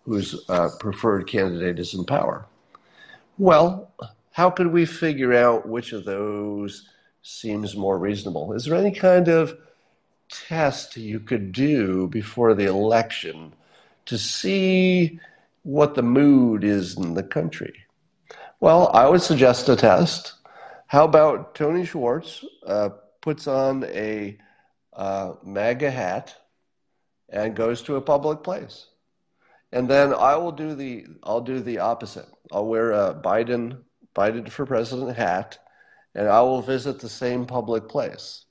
[0.09, 2.46] whose uh, preferred candidate is in power.
[3.37, 3.92] Well,
[4.33, 6.88] how could we figure out which of those
[7.22, 8.55] seems more reasonable?
[8.55, 9.57] Is there any kind of
[10.31, 13.53] test you could do before the election
[14.07, 15.20] to see
[15.69, 17.75] what the mood is in the country?
[18.61, 20.35] Well, I would suggest a test.
[20.87, 24.39] How about Tony Schwartz uh, puts on a
[24.95, 26.35] uh, MAGA hat
[27.29, 28.87] and goes to a public place?
[29.73, 32.27] and then I will do the I'll do the opposite.
[32.53, 33.79] I'll wear a Biden
[34.15, 35.59] Biden for president hat,
[36.15, 38.45] and I will visit the same public place,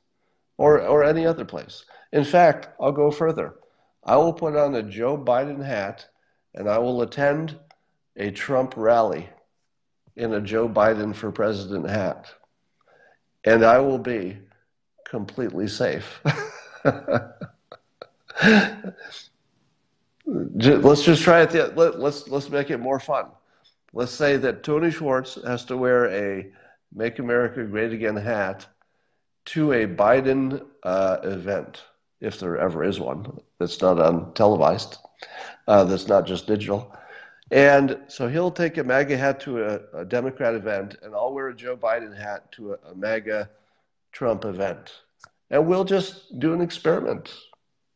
[0.57, 1.85] or or any other place.
[2.11, 3.55] In fact, I'll go further.
[4.03, 6.07] I will put on a Joe Biden hat,
[6.57, 7.55] and I will attend
[8.17, 9.29] a Trump rally
[10.15, 12.33] in a Joe Biden for president hat,
[13.43, 14.39] and I will be
[15.07, 16.19] completely safe.
[20.25, 21.51] let's just try it.
[21.51, 23.27] The, let, let's let's make it more fun.
[23.93, 26.51] Let's say that Tony Schwartz has to wear a
[26.91, 28.65] "Make America Great Again" hat
[29.45, 31.83] to a Biden uh, event,
[32.19, 34.97] if there ever is one that's not on televised,
[35.67, 36.95] uh, that's not just digital.
[37.51, 41.49] And so he'll take a MAGA hat to a, a Democrat event, and I'll wear
[41.49, 43.49] a Joe Biden hat to a, a MAGA
[44.11, 44.91] Trump event.
[45.49, 47.33] And we'll just do an experiment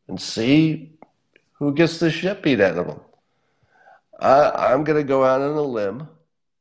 [0.07, 0.93] and see
[1.53, 3.01] who gets the shit beat out of them.
[4.19, 6.07] I, I'm going to go out on a limb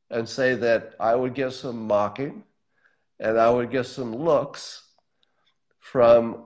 [0.09, 2.43] and say that I would get some mocking
[3.19, 4.83] and I would get some looks
[5.79, 6.45] from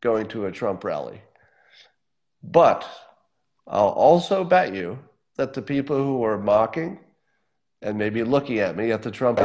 [0.00, 1.20] going to a Trump rally.
[2.42, 2.86] But
[3.66, 4.98] I'll also bet you
[5.36, 6.98] that the people who are mocking
[7.82, 9.40] and maybe looking at me at the Trump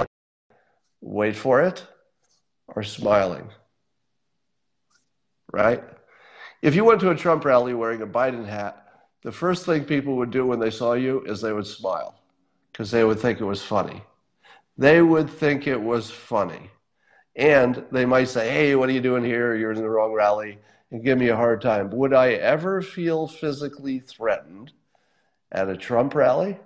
[1.01, 1.85] wait for it,
[2.75, 3.49] are smiling.
[5.51, 5.83] Right?
[6.61, 8.85] If you went to a Trump rally wearing a Biden hat,
[9.23, 12.15] the first thing people would do when they saw you is they would smile
[12.71, 14.03] because they would think it was funny.
[14.77, 16.69] They would think it was funny.
[17.35, 19.55] And they might say, hey, what are you doing here?
[19.55, 20.59] You're in the wrong rally
[20.91, 21.89] and give me a hard time.
[21.91, 24.71] Would I ever feel physically threatened
[25.51, 26.57] at a Trump rally?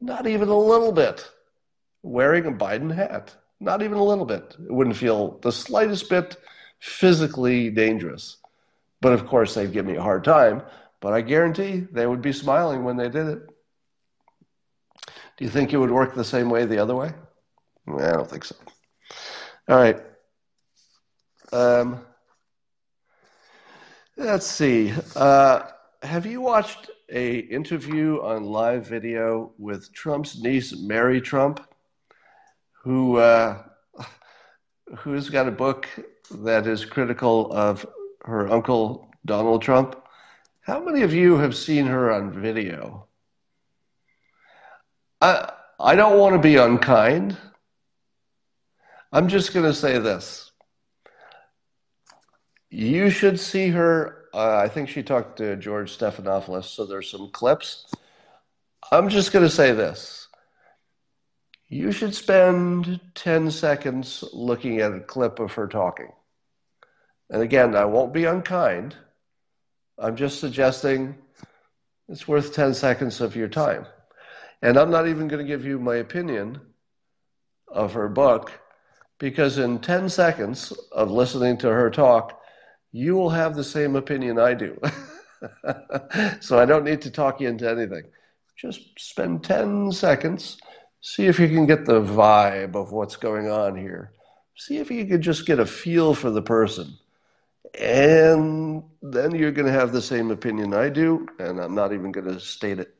[0.00, 1.30] Not even a little bit.
[2.02, 3.34] Wearing a Biden hat.
[3.60, 4.56] Not even a little bit.
[4.58, 6.36] It wouldn't feel the slightest bit
[6.80, 8.38] physically dangerous.
[9.00, 10.62] But of course, they'd give me a hard time.
[11.00, 13.42] But I guarantee they would be smiling when they did it.
[15.36, 17.12] Do you think it would work the same way the other way?
[17.88, 18.54] I don't think so.
[19.68, 20.00] All right.
[21.52, 22.00] Um,
[24.16, 24.92] let's see.
[25.16, 25.62] Uh,
[26.02, 31.60] have you watched a interview on live video with Trump's niece, Mary Trump,
[32.82, 33.62] who uh,
[34.98, 35.88] who's got a book
[36.30, 37.86] that is critical of
[38.24, 39.96] her uncle Donald Trump?
[40.60, 43.06] How many of you have seen her on video?
[45.20, 47.36] I I don't want to be unkind.
[49.14, 50.51] I'm just going to say this.
[52.74, 54.24] You should see her.
[54.32, 57.86] Uh, I think she talked to George Stephanopoulos, so there's some clips.
[58.90, 60.26] I'm just going to say this.
[61.68, 66.12] You should spend 10 seconds looking at a clip of her talking.
[67.28, 68.96] And again, I won't be unkind.
[69.98, 71.14] I'm just suggesting
[72.08, 73.84] it's worth 10 seconds of your time.
[74.62, 76.58] And I'm not even going to give you my opinion
[77.68, 78.50] of her book
[79.18, 82.38] because in 10 seconds of listening to her talk,
[82.92, 84.78] you will have the same opinion I do.
[86.40, 88.04] so I don't need to talk you into anything.
[88.56, 90.58] Just spend 10 seconds,
[91.00, 94.12] see if you can get the vibe of what's going on here.
[94.56, 96.96] See if you can just get a feel for the person.
[97.80, 102.12] And then you're going to have the same opinion I do, and I'm not even
[102.12, 102.94] going to state it.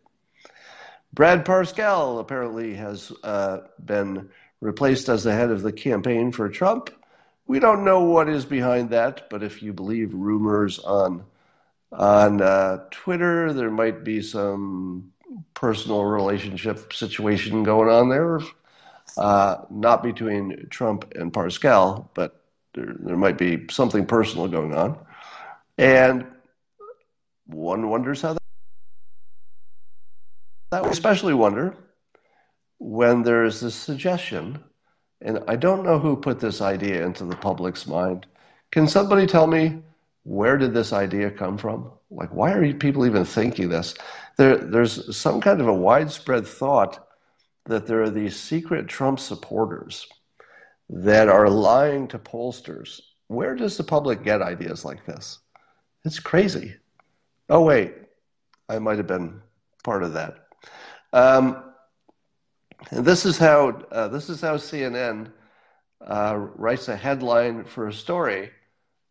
[1.13, 6.89] Brad Parscale apparently has uh, been replaced as the head of the campaign for Trump.
[7.53, 11.23] We don't know what is behind that, but if you believe rumors on
[11.93, 15.13] on uh, Twitter, there might be some
[15.53, 18.41] personal relationship situation going on there,
[19.19, 24.99] uh, not between Trump and Parscale, but there, there might be something personal going on,
[25.77, 26.27] and
[27.45, 28.43] one wonders how that.
[30.71, 31.77] That especially wonder
[32.79, 34.65] when there is this suggestion,
[35.25, 38.27] and I don't know who put this idea into the public's mind.
[38.71, 39.83] Can somebody tell me
[40.25, 41.91] where did this idea come from?
[42.11, 43.95] Like, why are people even thinking this?
[44.37, 47.07] There, there's some kind of a widespread thought
[47.67, 50.07] that there are these secret Trump supporters
[50.89, 53.01] that are lying to pollsters.
[53.29, 55.39] Where does the public get ideas like this?
[56.05, 56.75] It's crazy.
[57.49, 57.95] Oh, wait,
[58.69, 59.41] I might have been
[59.85, 60.47] part of that.
[61.13, 61.72] Um,
[62.91, 65.31] and this is how uh, this is how CNN
[66.07, 68.51] uh, writes a headline for a story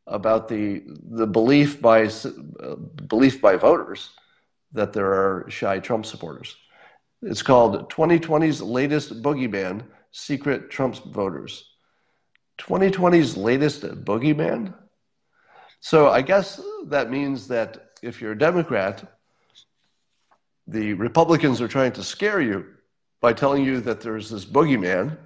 [0.08, 2.76] about the the belief by uh,
[3.08, 4.10] belief by voters
[4.74, 6.56] that there are shy Trump supporters.
[7.22, 11.68] It's called 2020's latest boogeyman: secret Trump voters.
[12.60, 14.74] 2020's latest boogeyman.
[15.80, 19.04] So I guess that means that if you're a Democrat,
[20.68, 22.66] the Republicans are trying to scare you
[23.22, 25.18] by telling you that there's this boogeyman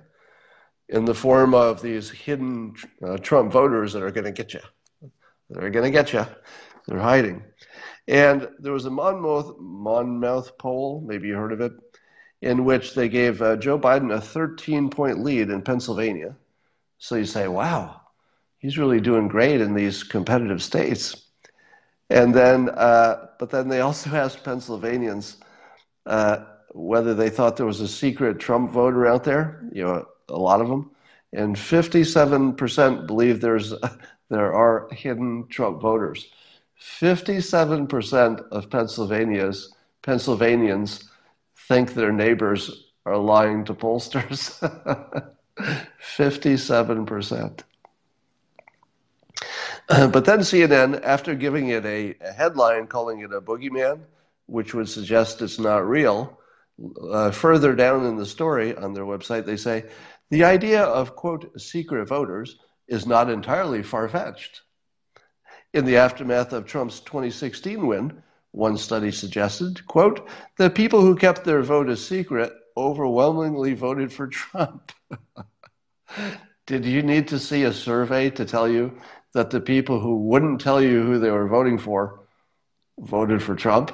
[0.90, 4.60] in the form of these hidden uh, Trump voters that are going to get you.
[5.50, 6.26] They're going to get you.
[6.88, 7.44] They're hiding.
[8.08, 11.72] And there was a Monmouth, Monmouth poll, maybe you heard of it,
[12.42, 16.36] in which they gave uh, Joe Biden a 13 point lead in Pennsylvania.
[17.00, 18.02] So you say, wow,
[18.60, 21.26] he's really doing great in these competitive states.
[22.10, 25.38] And then, uh, but then they also asked Pennsylvanians,
[26.06, 26.46] uh,
[26.76, 30.60] whether they thought there was a secret Trump voter out there, you know, a lot
[30.60, 30.92] of them,
[31.32, 33.74] and 57% believe there's
[34.30, 36.28] there are hidden Trump voters.
[36.82, 41.10] 57% of Pennsylvania's Pennsylvanians
[41.70, 44.60] think their neighbors are lying to pollsters.
[45.58, 47.60] 57%.
[49.88, 54.00] But then CNN, after giving it a, a headline calling it a boogeyman,
[54.48, 56.40] which would suggest it's not real,
[57.02, 59.86] uh, further down in the story on their website, they say
[60.30, 62.58] the idea of, quote, secret voters
[62.88, 64.62] is not entirely far fetched.
[65.74, 71.44] In the aftermath of Trump's 2016 win, one study suggested, quote, the people who kept
[71.44, 74.92] their vote a secret overwhelmingly voted for Trump.
[76.66, 78.98] Did you need to see a survey to tell you
[79.34, 82.22] that the people who wouldn't tell you who they were voting for
[82.98, 83.92] voted for Trump?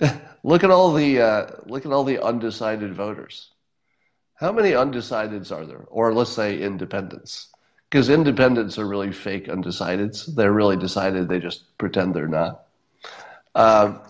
[0.42, 3.50] look at all the uh, look at all the undecided voters.
[4.34, 5.84] How many undecideds are there?
[5.88, 7.48] Or let's say independents.
[7.88, 10.34] Because independents are really fake undecideds.
[10.34, 12.64] They're really decided, they just pretend they're not.
[13.54, 14.00] Um,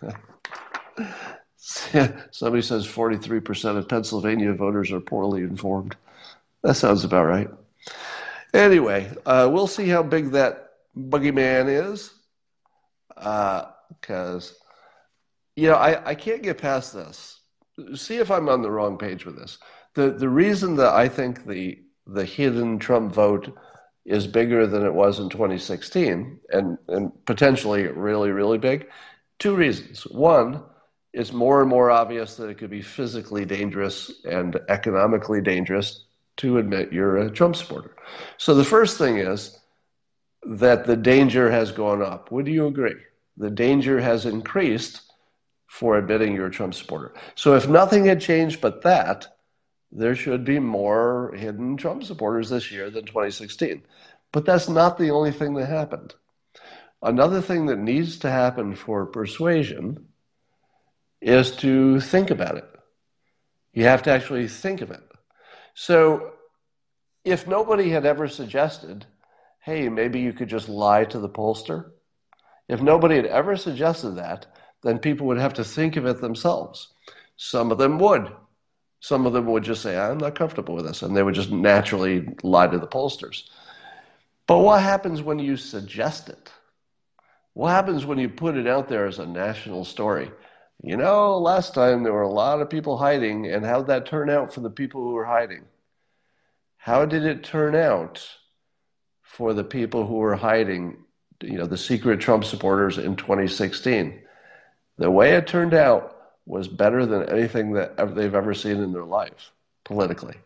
[2.30, 5.94] somebody says 43% of Pennsylvania voters are poorly informed.
[6.62, 7.50] That sounds about right.
[8.54, 12.14] Anyway, uh, we'll see how big that boogeyman is.
[13.08, 14.65] Because, uh,
[15.56, 17.40] you know, I, I can't get past this.
[17.94, 19.58] See if I'm on the wrong page with this.
[19.94, 23.56] The, the reason that I think the, the hidden Trump vote
[24.04, 28.86] is bigger than it was in 2016 and, and potentially really, really big,
[29.38, 30.02] two reasons.
[30.06, 30.62] One,
[31.12, 36.04] it's more and more obvious that it could be physically dangerous and economically dangerous
[36.36, 37.96] to admit you're a Trump supporter.
[38.36, 39.58] So the first thing is
[40.42, 42.30] that the danger has gone up.
[42.30, 42.96] Would you agree?
[43.38, 45.00] The danger has increased
[45.76, 47.12] for admitting you're a Trump supporter.
[47.34, 49.36] So if nothing had changed but that,
[49.92, 53.82] there should be more hidden Trump supporters this year than 2016.
[54.32, 56.14] But that's not the only thing that happened.
[57.02, 60.06] Another thing that needs to happen for persuasion
[61.20, 62.68] is to think about it.
[63.74, 65.02] You have to actually think of it.
[65.74, 66.32] So
[67.22, 69.04] if nobody had ever suggested,
[69.60, 71.90] hey, maybe you could just lie to the pollster,
[72.66, 74.46] if nobody had ever suggested that,
[74.82, 76.92] then people would have to think of it themselves.
[77.36, 78.30] Some of them would.
[79.00, 81.02] Some of them would just say, I'm not comfortable with this.
[81.02, 83.44] And they would just naturally lie to the pollsters.
[84.46, 86.52] But what happens when you suggest it?
[87.52, 90.30] What happens when you put it out there as a national story?
[90.82, 94.28] You know, last time there were a lot of people hiding, and how'd that turn
[94.28, 95.64] out for the people who were hiding?
[96.76, 98.28] How did it turn out
[99.22, 100.98] for the people who were hiding,
[101.42, 104.20] you know, the secret Trump supporters in 2016?
[104.98, 106.16] The way it turned out
[106.46, 109.52] was better than anything that they've ever seen in their life
[109.84, 110.36] politically.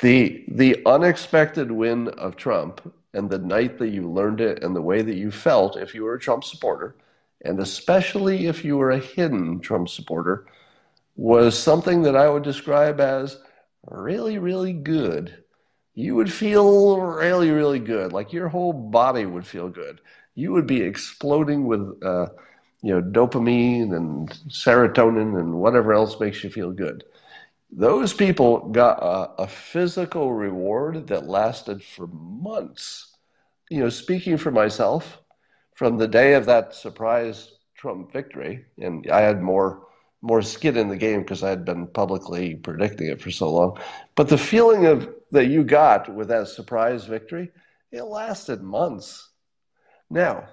[0.00, 4.82] The, the unexpected win of Trump and the night that you learned it and the
[4.82, 6.96] way that you felt if you were a Trump supporter–
[7.42, 10.46] and especially if you were a hidden Trump supporter,
[11.16, 13.38] was something that I would describe as
[13.86, 15.42] really, really good.
[15.94, 18.12] You would feel really, really good.
[18.12, 20.00] Like your whole body would feel good.
[20.34, 22.28] You would be exploding with, uh,
[22.82, 27.04] you know, dopamine and serotonin and whatever else makes you feel good.
[27.70, 33.16] Those people got a, a physical reward that lasted for months.
[33.68, 35.20] You know, speaking for myself,
[35.74, 39.86] from the day of that surprise Trump victory, and I had more
[40.20, 43.78] more skin in the game because I had been publicly predicting it for so long.
[44.16, 47.52] But the feeling of that you got with that surprise victory,
[47.92, 49.28] it lasted months.
[50.10, 50.48] Now,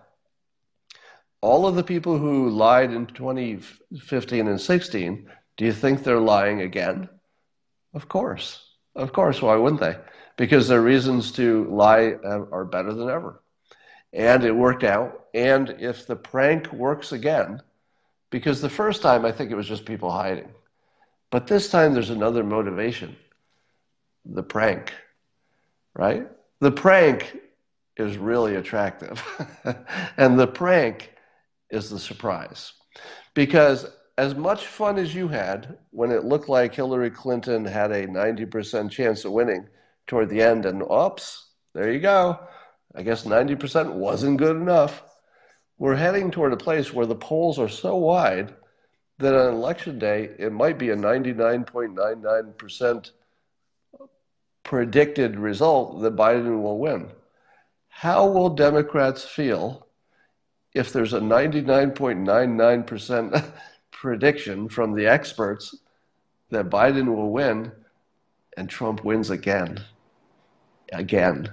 [1.46, 6.62] all of the people who lied in 2015 and 16, do you think they're lying
[6.62, 7.08] again?
[7.94, 8.64] Of course.
[8.96, 9.42] Of course.
[9.42, 9.98] Why wouldn't they?
[10.38, 13.42] Because their reasons to lie uh, are better than ever
[14.16, 15.26] and it worked out.
[15.34, 17.62] And if the prank works again,
[18.30, 20.50] because the first time I think it was just people hiding,
[21.30, 23.16] but this time there's another motivation
[24.28, 24.92] the prank,
[25.94, 26.28] right?
[26.60, 27.38] The prank
[27.96, 29.22] is really attractive.
[30.18, 31.15] and the prank
[31.70, 32.74] is the surprise.
[33.34, 33.86] Because
[34.18, 38.90] as much fun as you had when it looked like Hillary Clinton had a 90%
[38.90, 39.68] chance of winning
[40.08, 42.40] toward the end, and oops, there you go.
[42.96, 45.04] I guess 90% wasn't good enough.
[45.78, 48.56] We're heading toward a place where the polls are so wide
[49.18, 53.12] that on election day, it might be a 99.99%
[54.64, 57.12] predicted result that Biden will win.
[57.90, 59.85] How will Democrats feel
[60.76, 63.52] if there's a 99.99%
[63.92, 65.76] prediction from the experts
[66.52, 67.72] that Biden will win
[68.58, 69.84] and Trump wins again?
[70.92, 71.50] Again.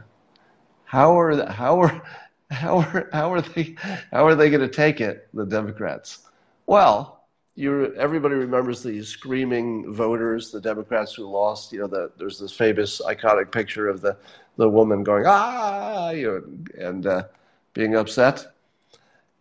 [0.84, 2.02] How are how are
[2.50, 3.76] how are how are they
[4.10, 5.28] how are they going to take it?
[5.32, 6.28] The Democrats.
[6.66, 11.72] Well, you everybody remembers the screaming voters, the Democrats who lost.
[11.72, 14.18] You know, the, there's this famous iconic picture of the
[14.58, 17.22] the woman going ah, you know, and uh,
[17.72, 18.51] being upset.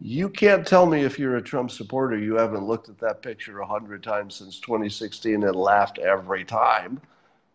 [0.04, 3.60] You can't tell me if you're a Trump supporter, you haven't looked at that picture
[3.60, 7.00] a hundred times since 2016 and laughed every time,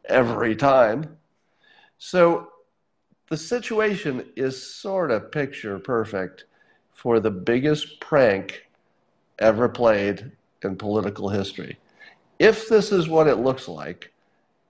[0.04, 1.16] every time.
[1.98, 2.52] So
[3.28, 6.44] the situation is sort of picture perfect
[6.94, 8.64] for the biggest prank
[9.40, 10.30] ever played
[10.62, 11.76] in political history.
[12.38, 14.12] If this is what it looks like,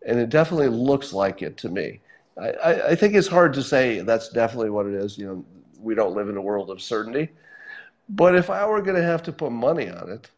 [0.06, 2.00] and it definitely looks like it to me,
[2.40, 5.18] I, I think it's hard to say that's definitely what it is.
[5.18, 5.44] You know,
[5.78, 7.28] we don't live in a world of certainty.
[8.08, 10.30] But if I were going to have to put money on it,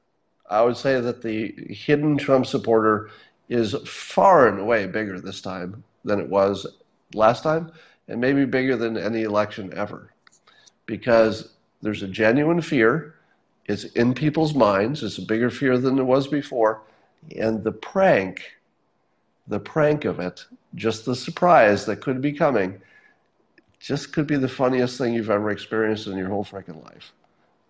[0.49, 3.11] I would say that the hidden Trump supporter
[3.49, 6.67] is far and away bigger this time than it was
[7.15, 7.71] last time,
[8.09, 10.13] and maybe bigger than any election ever.
[10.87, 11.51] Because
[11.83, 13.15] there's a genuine fear,
[13.67, 16.83] it's in people's minds, it's a bigger fear than it was before,
[17.37, 18.43] and the prank,
[19.47, 20.45] the prank of it,
[20.75, 22.81] just the surprise that could be coming,
[23.79, 27.13] just could be the funniest thing you've ever experienced in your whole freaking life,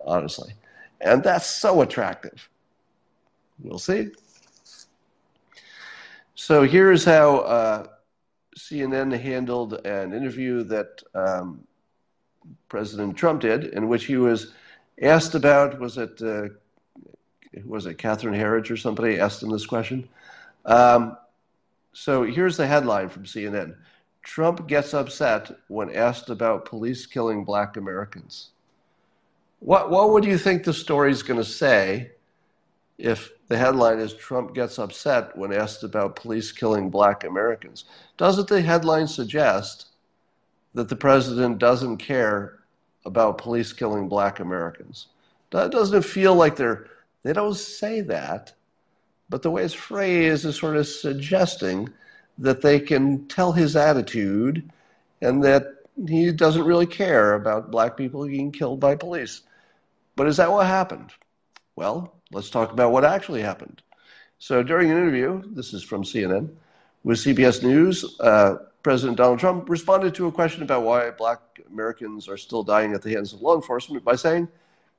[0.04, 0.52] honestly.
[1.00, 2.48] And that's so attractive.
[3.60, 4.10] We'll see.
[6.34, 7.86] So here's how uh,
[8.56, 11.64] CNN handled an interview that um,
[12.68, 14.52] President Trump did, in which he was
[15.02, 16.48] asked about was it uh,
[17.64, 20.08] was it Catherine Herridge or somebody asked him this question.
[20.64, 21.16] Um,
[21.92, 23.76] so here's the headline from CNN:
[24.22, 28.50] Trump gets upset when asked about police killing Black Americans.
[29.60, 32.12] What what would you think the story's going to say
[32.98, 37.84] if the headline is Trump gets upset when asked about police killing black Americans.
[38.18, 39.86] Doesn't the headline suggest
[40.74, 42.58] that the president doesn't care
[43.06, 45.06] about police killing black Americans?
[45.50, 46.88] Doesn't it feel like they're,
[47.22, 48.52] they don't say that,
[49.30, 51.88] but the way it's phrased is sort of suggesting
[52.36, 54.70] that they can tell his attitude
[55.22, 55.74] and that
[56.06, 59.42] he doesn't really care about black people being killed by police.
[60.18, 61.12] But is that what happened?
[61.76, 63.82] Well, let's talk about what actually happened.
[64.40, 66.50] So during an interview, this is from CNN,
[67.04, 71.38] with CBS News, uh, President Donald Trump responded to a question about why black
[71.70, 74.48] Americans are still dying at the hands of law enforcement by saying,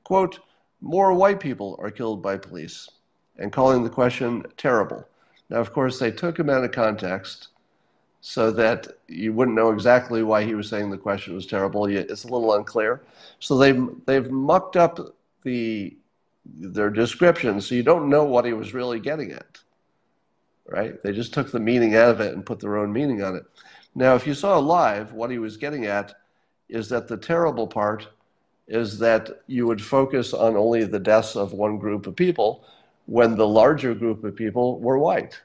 [0.05, 0.39] quote,
[0.80, 2.88] more white people are killed by police,
[3.39, 5.05] and calling the question terrible.
[5.49, 7.49] Now, of course, they took him out of context
[8.22, 11.86] so that you wouldn't know exactly why he was saying the question was terrible.
[11.86, 13.01] It's a little unclear.
[13.39, 15.95] So they've, they've mucked up the
[16.57, 19.59] their description, so you don't know what he was really getting at.
[20.65, 21.01] Right?
[21.03, 23.43] They just took the meaning out of it and put their own meaning on it.
[23.95, 26.13] Now, if you saw live, what he was getting at
[26.67, 28.07] is that the terrible part
[28.67, 32.63] is that you would focus on only the deaths of one group of people
[33.07, 35.39] when the larger group of people were white.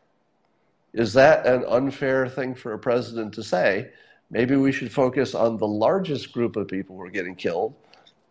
[0.95, 3.91] Is that an unfair thing for a president to say?
[4.31, 7.75] Maybe we should focus on the largest group of people who are getting killed,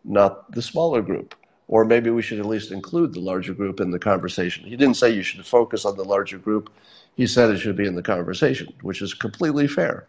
[0.04, 1.36] not the smaller group
[1.68, 4.66] or maybe we should at least include the larger group in the conversation.
[4.66, 6.72] He didn't say you should focus on the larger group.
[7.16, 10.08] He said it should be in the conversation, which is completely fair.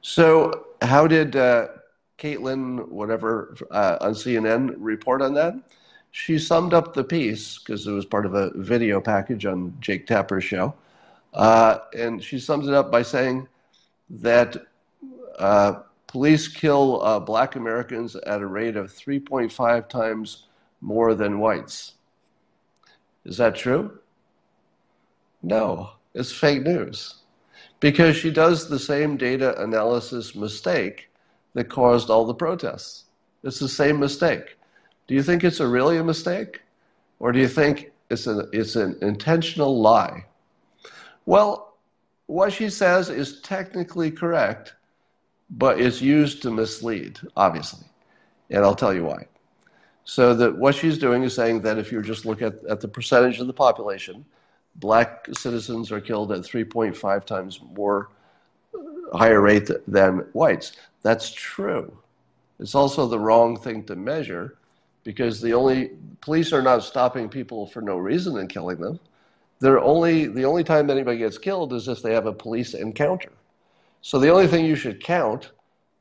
[0.00, 1.68] So, how did uh,
[2.18, 5.54] Kaitlan, whatever, uh, on CNN report on that?
[6.16, 10.06] She summed up the piece because it was part of a video package on Jake
[10.06, 10.72] Tapper's show.
[11.32, 13.48] Uh, and she sums it up by saying
[14.08, 14.56] that
[15.40, 20.46] uh, Police kill uh, black Americans at a rate of 3.5 times
[20.80, 21.94] more than whites.
[23.24, 23.98] Is that true?
[25.42, 27.16] No, it's fake news.
[27.80, 31.10] Because she does the same data analysis mistake
[31.54, 33.06] that caused all the protests.
[33.42, 34.56] It's the same mistake.
[35.06, 36.62] Do you think it's a really a mistake?
[37.18, 40.26] Or do you think it's an, it's an intentional lie?
[41.26, 41.74] Well,
[42.26, 44.74] what she says is technically correct,
[45.50, 47.86] but it's used to mislead, obviously.
[48.50, 49.26] And I'll tell you why.
[50.04, 52.88] So that what she's doing is saying that if you just look at, at the
[52.88, 54.24] percentage of the population,
[54.76, 58.10] black citizens are killed at 3.5 times more
[58.74, 60.72] uh, higher rate than whites.
[61.02, 61.96] That's true.
[62.58, 64.56] It's also the wrong thing to measure
[65.04, 68.98] because the only police are not stopping people for no reason and killing them.
[69.60, 73.30] They're only the only time anybody gets killed is if they have a police encounter.
[74.02, 75.52] So the only thing you should count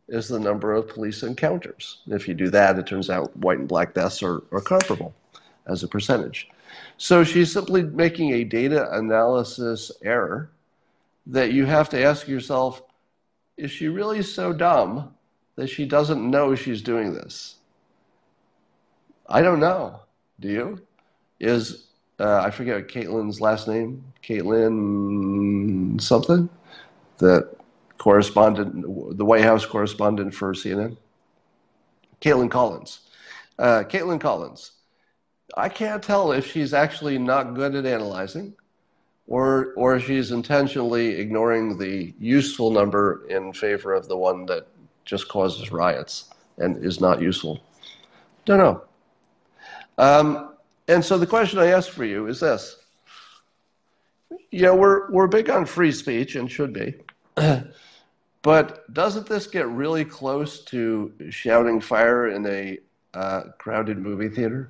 [0.10, 2.00] is the number of police encounters.
[2.08, 5.14] If you do that, it turns out white and black deaths are, are comparable
[5.68, 6.50] as a percentage.
[6.98, 10.50] So she's simply making a data analysis error
[11.28, 12.82] that you have to ask yourself
[13.56, 15.14] is she really so dumb
[15.56, 17.58] that she doesn't know she's doing this?
[19.28, 20.00] I don't know.
[20.40, 20.82] Do you?
[21.40, 21.88] Is,
[22.20, 26.50] uh, I forget Kaitlan's last name, Kaitlan something?
[27.20, 27.56] That
[27.98, 30.98] correspondent, the White House correspondent for CNN,
[32.22, 33.00] Kaitlan Collins.
[33.58, 34.72] Uh, Kaitlan Collins.
[35.56, 38.56] I can't tell if she's actually not good at analyzing
[39.28, 44.68] or or she's intentionally ignoring the useful number in favor of the one that
[45.06, 47.62] just causes riots and is not useful.
[48.46, 48.84] Don't know.
[49.98, 50.54] Um,
[50.88, 52.78] and so the question I ask for you is this.
[54.52, 56.96] You know, we're, we're big on free speech and should be.
[58.42, 62.78] but doesn't this get really close to shouting fire in a
[63.14, 64.70] uh, crowded movie theater?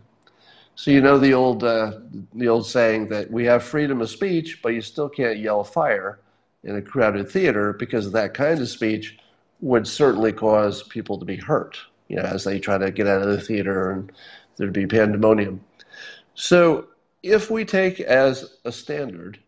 [0.76, 2.00] So you know the old uh,
[2.34, 6.20] the old saying that we have freedom of speech, but you still can't yell fire
[6.64, 9.18] in a crowded theater because that kind of speech
[9.62, 11.78] would certainly cause people to be hurt.
[12.08, 14.12] You know, as they try to get out of the theater and
[14.58, 15.64] there'd be pandemonium.
[16.36, 16.88] So
[17.22, 19.40] if we take as a standard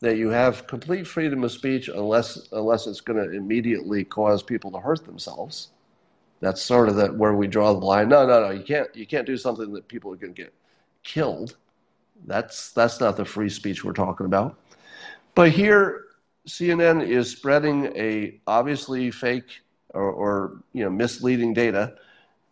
[0.00, 4.70] that you have complete freedom of speech unless unless it's going to immediately cause people
[4.72, 5.68] to hurt themselves,
[6.40, 8.08] that's sort of that where we draw the line.
[8.08, 8.50] No, no, no.
[8.50, 8.94] You can't.
[8.94, 10.52] You can't do something that people are going to get
[11.02, 11.56] killed.
[12.26, 14.58] That's that's not the free speech we're talking about.
[15.34, 16.04] But here,
[16.46, 19.62] CNN is spreading a obviously fake
[19.94, 21.94] or, or you know misleading data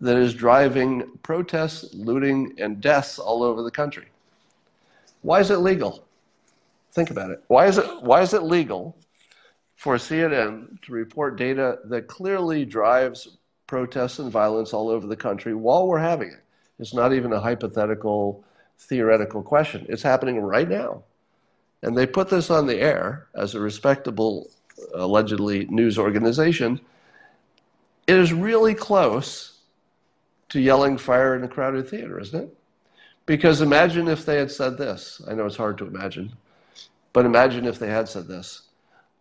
[0.02, 4.06] that is driving protests, looting, and deaths all over the country.
[5.22, 6.04] Why is it legal?
[6.90, 7.42] Think about it.
[7.46, 8.96] Why is it why is it legal
[9.76, 13.38] for CNN to report data that clearly drives
[13.68, 16.42] protests and violence all over the country while we're having it.
[16.78, 18.44] It's not even a hypothetical,
[18.78, 19.86] theoretical question.
[19.88, 21.04] It's happening right now.
[21.82, 24.50] And they put this on the air as a respectable,
[24.94, 26.80] allegedly, news organization.
[28.06, 29.51] It is really close
[30.52, 32.56] to yelling fire in a crowded theater, isn't it?
[33.24, 35.22] Because imagine if they had said this.
[35.26, 36.34] I know it's hard to imagine,
[37.14, 38.60] but imagine if they had said this.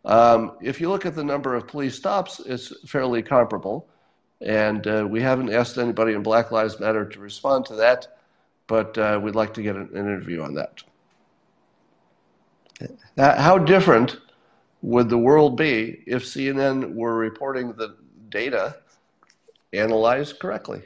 [0.04, 3.88] Um, if you look at the number of police stops, it's fairly comparable.
[4.42, 8.18] And uh, we haven't asked anybody in Black Lives Matter to respond to that,
[8.68, 10.84] but uh, we'd like to get an, an interview on that.
[13.16, 14.18] How different
[14.82, 17.96] would the world be if CNN were reporting the
[18.28, 18.80] data
[19.72, 20.82] analyzed correctly?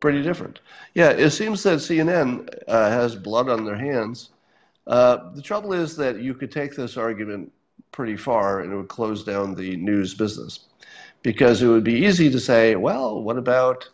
[0.00, 0.60] Pretty different.
[0.94, 4.30] Yeah, it seems that CNN uh, has blood on their hands.
[4.86, 7.50] Uh, the trouble is that you could take this argument
[7.92, 10.60] pretty far and it would close down the news business.
[11.22, 13.88] Because it would be easy to say, well, what about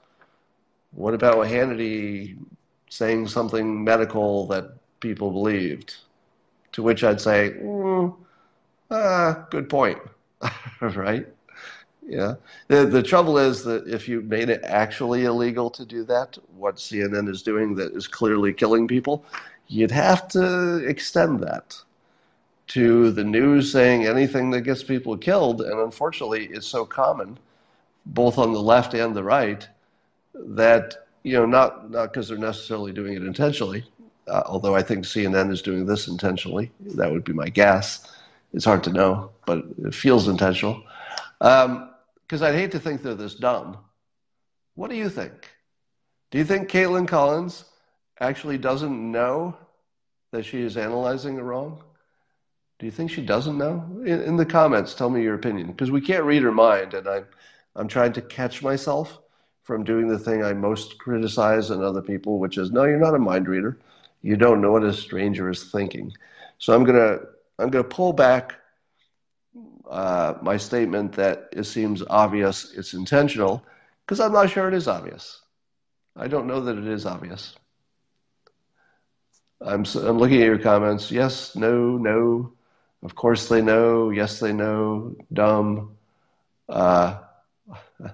[0.90, 2.36] what about Hannity
[2.90, 5.96] saying something medical that people believed?
[6.72, 8.14] To which I'd say, mm,
[8.90, 9.98] ah, good point,
[10.80, 11.26] right?
[12.06, 12.34] Yeah.
[12.68, 16.76] The the trouble is that if you made it actually illegal to do that, what
[16.76, 19.24] CNN is doing that is clearly killing people,
[19.68, 21.80] you'd have to extend that
[22.68, 25.60] to the news saying anything that gets people killed.
[25.60, 27.38] And unfortunately, it's so common,
[28.06, 29.66] both on the left and the right,
[30.34, 33.84] that, you know, not not because they're necessarily doing it intentionally,
[34.26, 36.70] uh, although I think CNN is doing this intentionally.
[36.80, 38.10] That would be my guess.
[38.54, 40.82] It's hard to know, but it feels intentional.
[42.22, 43.78] Because I'd hate to think they're this dumb.
[44.74, 45.50] What do you think?
[46.30, 47.66] Do you think Kaitlan Collins
[48.20, 49.56] actually doesn't know
[50.30, 51.82] that she is analyzing it wrong?
[52.78, 53.84] Do you think she doesn't know?
[54.04, 57.06] In, in the comments, tell me your opinion because we can't read her mind, and
[57.06, 57.26] I'm
[57.76, 59.18] I'm trying to catch myself
[59.62, 63.14] from doing the thing I most criticize in other people, which is no, you're not
[63.14, 63.78] a mind reader.
[64.22, 66.12] You don't know what a stranger is thinking.
[66.58, 67.18] So I'm gonna
[67.58, 68.54] I'm gonna pull back
[69.92, 73.62] uh, my statement that it seems obvious it's intentional
[74.04, 75.42] because I'm not sure it is obvious.
[76.16, 77.54] I don't know that it is obvious.
[79.60, 81.10] I'm, I'm looking at your comments.
[81.10, 82.52] Yes, no, no.
[83.02, 84.10] Of course they know.
[84.10, 85.14] Yes, they know.
[85.32, 85.96] Dumb.
[86.68, 87.18] Uh,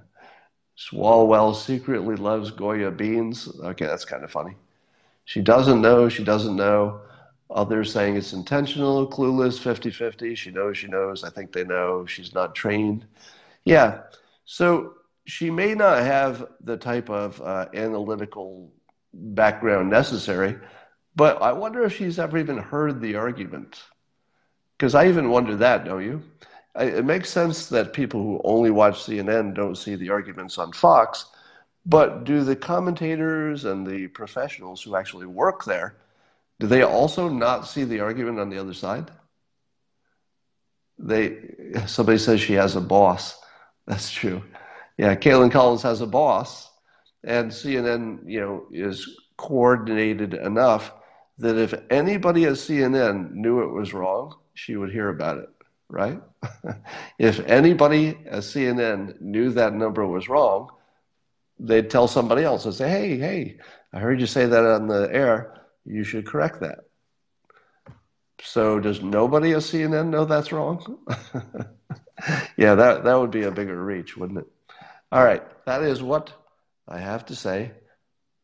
[0.77, 3.49] Swalwell secretly loves Goya beans.
[3.61, 4.57] Okay, that's kind of funny.
[5.25, 6.09] She doesn't know.
[6.09, 7.03] She doesn't know.
[7.51, 10.35] Others saying it's intentional, clueless, 50 50.
[10.35, 11.25] She knows, she knows.
[11.25, 12.05] I think they know.
[12.07, 13.07] She's not trained.
[13.65, 14.03] Yeah.
[14.45, 14.95] So
[15.25, 18.73] she may not have the type of uh, analytical
[19.13, 20.57] background necessary,
[21.17, 23.83] but I wonder if she's ever even heard the argument.
[24.77, 26.23] Because I even wonder that, don't you?
[26.75, 30.73] I, it makes sense that people who only watch CNN don't see the arguments on
[30.73, 31.27] Fox,
[31.85, 35.97] but do the commentators and the professionals who actually work there,
[36.61, 39.11] do they also not see the argument on the other side?
[40.99, 41.39] They
[41.87, 43.39] somebody says she has a boss.
[43.87, 44.43] That's true.
[44.97, 46.69] Yeah, Kaitlan Collins has a boss,
[47.23, 50.93] and CNN, you know, is coordinated enough
[51.39, 55.49] that if anybody at CNN knew it was wrong, she would hear about it,
[55.89, 56.21] right?
[57.19, 60.69] if anybody at CNN knew that number was wrong,
[61.61, 63.59] they'd tell somebody else and say, hey, hey,
[63.93, 65.58] I heard you say that on the air.
[65.89, 66.81] You should correct that.
[68.43, 70.99] So does nobody at CNN know that's wrong?
[72.57, 74.47] yeah, that, that would be a bigger reach, wouldn't it?
[75.11, 76.33] All right, that is what
[76.87, 77.73] I have to say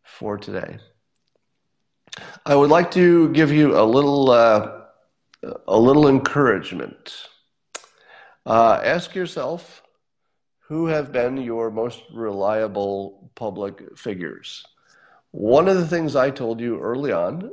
[0.02, 0.78] for today.
[2.46, 4.82] I would like to give you a little uh,
[5.66, 7.28] a little encouragement.
[8.46, 9.82] Uh, ask yourself
[10.68, 14.64] who have been your most reliable public figures.
[15.34, 17.50] One of the things I told you early on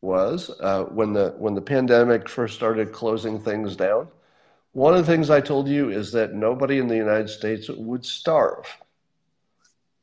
[0.00, 4.06] was uh, when the when the pandemic first started closing things down.
[4.70, 8.06] One of the things I told you is that nobody in the United States would
[8.06, 8.66] starve.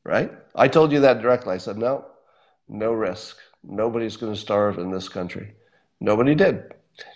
[0.03, 0.29] Right?
[0.53, 1.53] I told you that directly.
[1.53, 2.03] I said, no,
[2.67, 3.38] no risk.
[3.63, 5.53] Nobody's going to starve in this country.
[6.01, 6.73] Nobody did.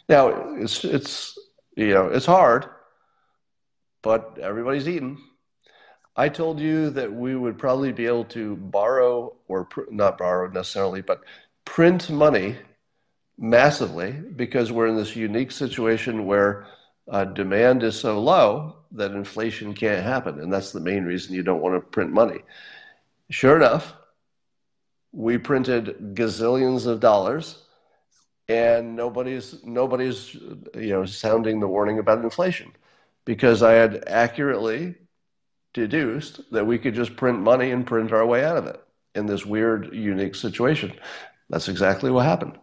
[0.08, 1.38] Now it's it's
[1.76, 2.68] you know it's hard,
[4.02, 5.18] but everybody's eating.
[6.16, 10.50] I told you that we would probably be able to borrow or pr- not borrow
[10.50, 11.22] necessarily, but
[11.66, 12.58] print money
[13.38, 16.68] massively because we're in this unique situation where
[17.10, 21.44] uh, demand is so low that inflation can't happen, and that's the main reason you
[21.44, 22.40] don't want to print money.
[23.30, 23.94] Sure enough,
[25.12, 27.66] we printed gazillions of dollars
[28.48, 32.72] and nobody's nobody's you know sounding the warning about inflation
[33.24, 34.96] because I had accurately
[35.76, 38.82] deduced that we could just print money and print our way out of it
[39.14, 40.94] in this weird unique situation.
[41.50, 42.58] That's exactly what happened.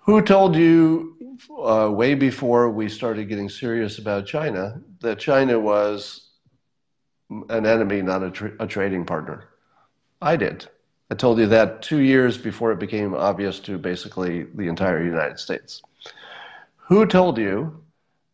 [0.00, 6.28] Who told you uh, way before we started getting serious about China that China was
[7.30, 9.44] an enemy, not a, tra- a trading partner?
[10.20, 10.66] I did.
[11.10, 15.38] I told you that two years before it became obvious to basically the entire United
[15.38, 15.82] States.
[16.88, 17.84] Who told you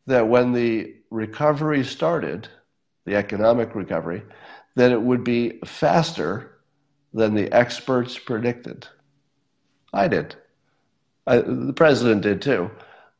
[0.06, 2.48] that when the recovery started,
[3.04, 4.22] the economic recovery,
[4.76, 6.58] that it would be faster
[7.12, 8.86] than the experts predicted?
[9.92, 10.34] I did.
[11.26, 12.70] I, the president did too.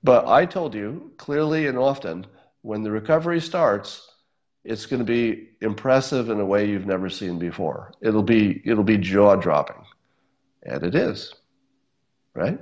[0.03, 2.27] But I told you clearly and often
[2.63, 4.09] when the recovery starts,
[4.65, 7.93] it's going to be impressive in a way you've never seen before.
[8.01, 9.85] It'll be it'll be jaw dropping,
[10.63, 11.35] and it is,
[12.35, 12.61] right?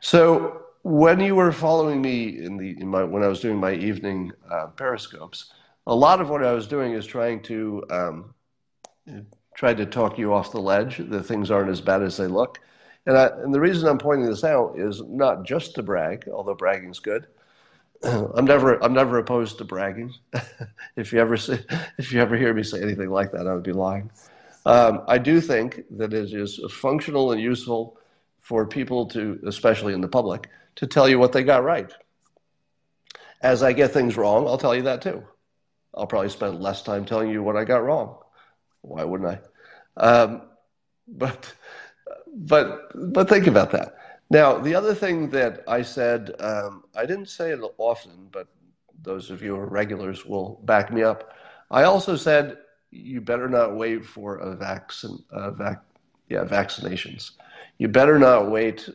[0.00, 3.74] So when you were following me in the in my, when I was doing my
[3.74, 5.52] evening uh, periscopes,
[5.88, 8.34] a lot of what I was doing is trying to um,
[9.56, 12.60] try to talk you off the ledge that things aren't as bad as they look.
[13.06, 16.54] And, I, and the reason I'm pointing this out is not just to brag, although
[16.54, 17.26] bragging's good
[18.02, 20.14] I'm never I'm never opposed to bragging.
[20.96, 21.64] if you ever say,
[21.98, 24.10] if you ever hear me say anything like that, I would be lying.
[24.66, 27.98] Um, I do think that it is functional and useful
[28.40, 31.92] for people to, especially in the public, to tell you what they got right.
[33.40, 35.24] As I get things wrong, I'll tell you that too.
[35.98, 38.18] I'll probably spend less time telling you what I got wrong.
[38.82, 40.00] Why wouldn't I?
[40.00, 40.42] Um,
[41.08, 41.52] but
[42.34, 43.96] but but think about that.
[44.30, 48.46] Now, the other thing that I said, um, I didn't say it often, but
[49.02, 51.32] those of you who are regulars will back me up.
[51.70, 52.58] I also said
[52.90, 55.84] you better not wait for a vaccine, uh, vac-
[56.28, 57.32] yeah, vaccinations.
[57.78, 58.88] You better not wait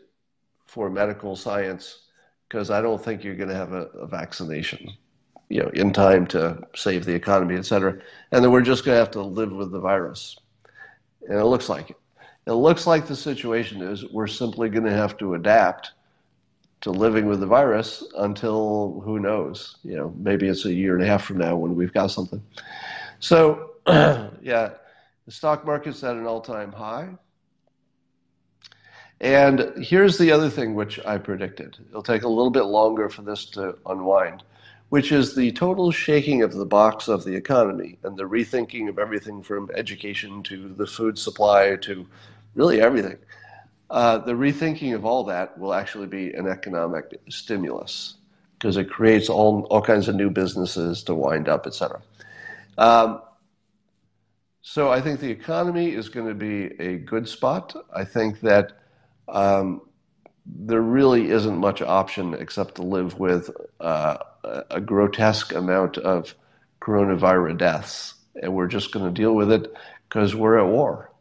[0.66, 2.04] for medical science
[2.48, 4.88] because I don't think you're going to have a, a, vaccination,
[5.54, 7.96] you know, in time to save the economy, et cetera.
[8.32, 10.36] And then we're just going to have to live with the virus.
[11.30, 11.98] And it looks like it.
[12.48, 15.92] It looks like the situation is we're simply going to have to adapt
[16.82, 21.04] to living with the virus until who knows, you know, maybe it's a year and
[21.04, 22.42] a half from now when we've got something.
[23.20, 24.72] So, yeah,
[25.26, 27.10] the stock market's at an all time high.
[29.22, 31.78] And here's the other thing which I predicted.
[31.90, 34.44] It'll take a little bit longer for this to unwind,
[34.94, 39.00] which is the total shaking of the box of the economy and the rethinking of
[39.00, 42.06] everything from education to the food supply to
[42.54, 43.18] really everything.
[43.90, 48.18] Uh, the rethinking of all that will actually be an economic stimulus
[48.54, 52.00] because it creates all, all kinds of new businesses to wind up, et cetera.
[52.78, 53.24] Um,
[54.62, 57.76] so I think the economy is going to be a good spot.
[57.92, 58.74] I think that
[59.28, 59.82] um,
[60.46, 66.36] there really isn't much option except to live with uh, a grotesque amount of
[66.82, 68.16] coronavirus deaths.
[68.42, 69.72] And we're just going to deal with it
[70.10, 71.14] because we're at war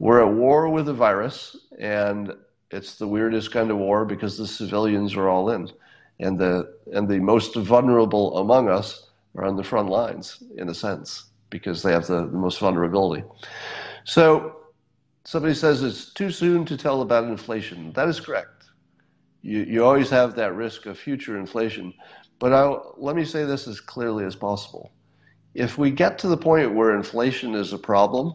[0.00, 2.32] we're at war with the virus, and
[2.70, 5.70] it's the weirdest kind of war because the civilians are all in,
[6.18, 10.74] and the and the most vulnerable among us are on the front lines in a
[10.74, 13.22] sense because they have the, the most vulnerability.
[14.04, 14.56] So
[15.24, 17.92] somebody says it's too soon to tell about inflation.
[17.92, 18.64] That is correct.
[19.42, 21.92] You, you always have that risk of future inflation.
[22.40, 24.90] But I'll, let me say this as clearly as possible.
[25.54, 28.34] If we get to the point where inflation is a problem,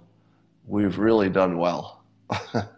[0.66, 2.04] we've really done well.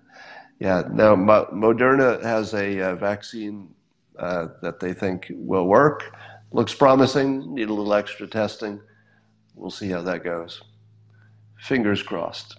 [0.60, 0.84] Yeah.
[0.92, 3.74] Now, Mo- Moderna has a uh, vaccine
[4.18, 6.16] uh, that they think will work.
[6.52, 7.54] Looks promising.
[7.54, 8.82] Need a little extra testing.
[9.56, 10.62] We'll see how that goes.
[11.60, 12.58] Fingers crossed.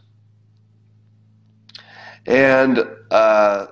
[2.27, 3.67] And uh,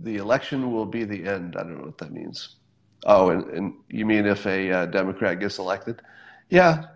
[0.00, 1.56] the election will be the end.
[1.56, 2.56] I don't know what that means.
[3.04, 6.00] Oh, and, and you mean if a uh, Democrat gets elected?
[6.48, 6.86] Yeah.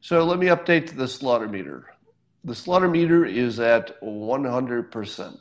[0.00, 1.86] So let me update the slaughter meter.
[2.44, 5.38] The slaughter meter is at 100%.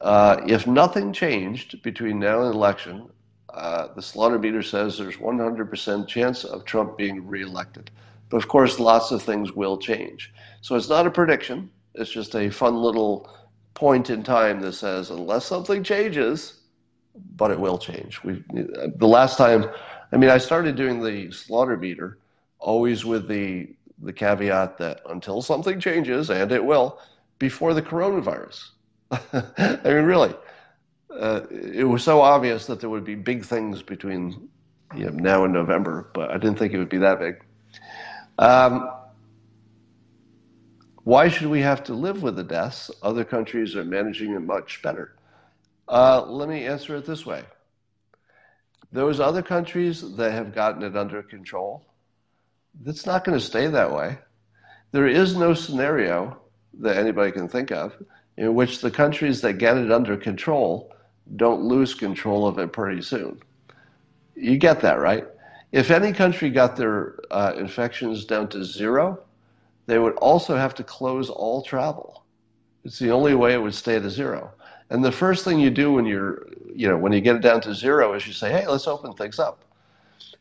[0.00, 3.08] Uh, if nothing changed between now and election,
[3.52, 7.90] uh, the slaughter meter says there's 100% chance of Trump being reelected.
[8.28, 10.32] But of course, lots of things will change.
[10.60, 11.70] So it's not a prediction.
[11.94, 13.28] It's just a fun little
[13.74, 16.59] point in time that says unless something changes,
[17.14, 18.22] but it will change.
[18.22, 19.66] We the last time,
[20.12, 22.18] I mean, I started doing the slaughter meter
[22.58, 26.98] always with the the caveat that until something changes, and it will,
[27.38, 28.68] before the coronavirus.
[29.10, 30.34] I mean, really,
[31.18, 34.48] uh, it was so obvious that there would be big things between
[34.94, 37.44] you know, now and November, but I didn't think it would be that big.
[38.38, 38.90] Um,
[41.04, 42.90] why should we have to live with the deaths?
[43.02, 45.14] Other countries are managing it much better.
[45.90, 47.42] Uh, let me answer it this way.
[48.92, 51.84] Those other countries that have gotten it under control,
[52.86, 54.18] it's not going to stay that way.
[54.92, 56.40] There is no scenario
[56.74, 57.92] that anybody can think of
[58.36, 60.94] in which the countries that get it under control
[61.34, 63.40] don't lose control of it pretty soon.
[64.36, 65.26] You get that, right?
[65.72, 69.24] If any country got their uh, infections down to zero,
[69.86, 72.24] they would also have to close all travel.
[72.84, 74.52] It's the only way it would stay to zero.
[74.90, 77.60] And the first thing you do when you're, you know, when you get it down
[77.62, 79.64] to zero is you say, hey, let's open things up.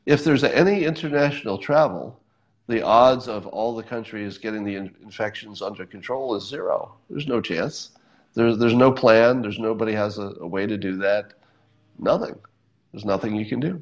[0.05, 2.19] If there's any international travel,
[2.67, 6.95] the odds of all the countries getting the infections under control is zero.
[7.09, 7.91] There's no chance.
[8.33, 9.41] There's, there's no plan.
[9.41, 11.33] There's nobody has a, a way to do that.
[11.99, 12.35] Nothing.
[12.91, 13.81] There's nothing you can do.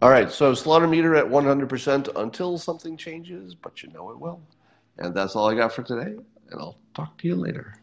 [0.00, 4.40] All right, so slaughter meter at 100% until something changes, but you know it will.
[4.98, 6.16] And that's all I got for today,
[6.50, 7.77] and I'll talk to you later.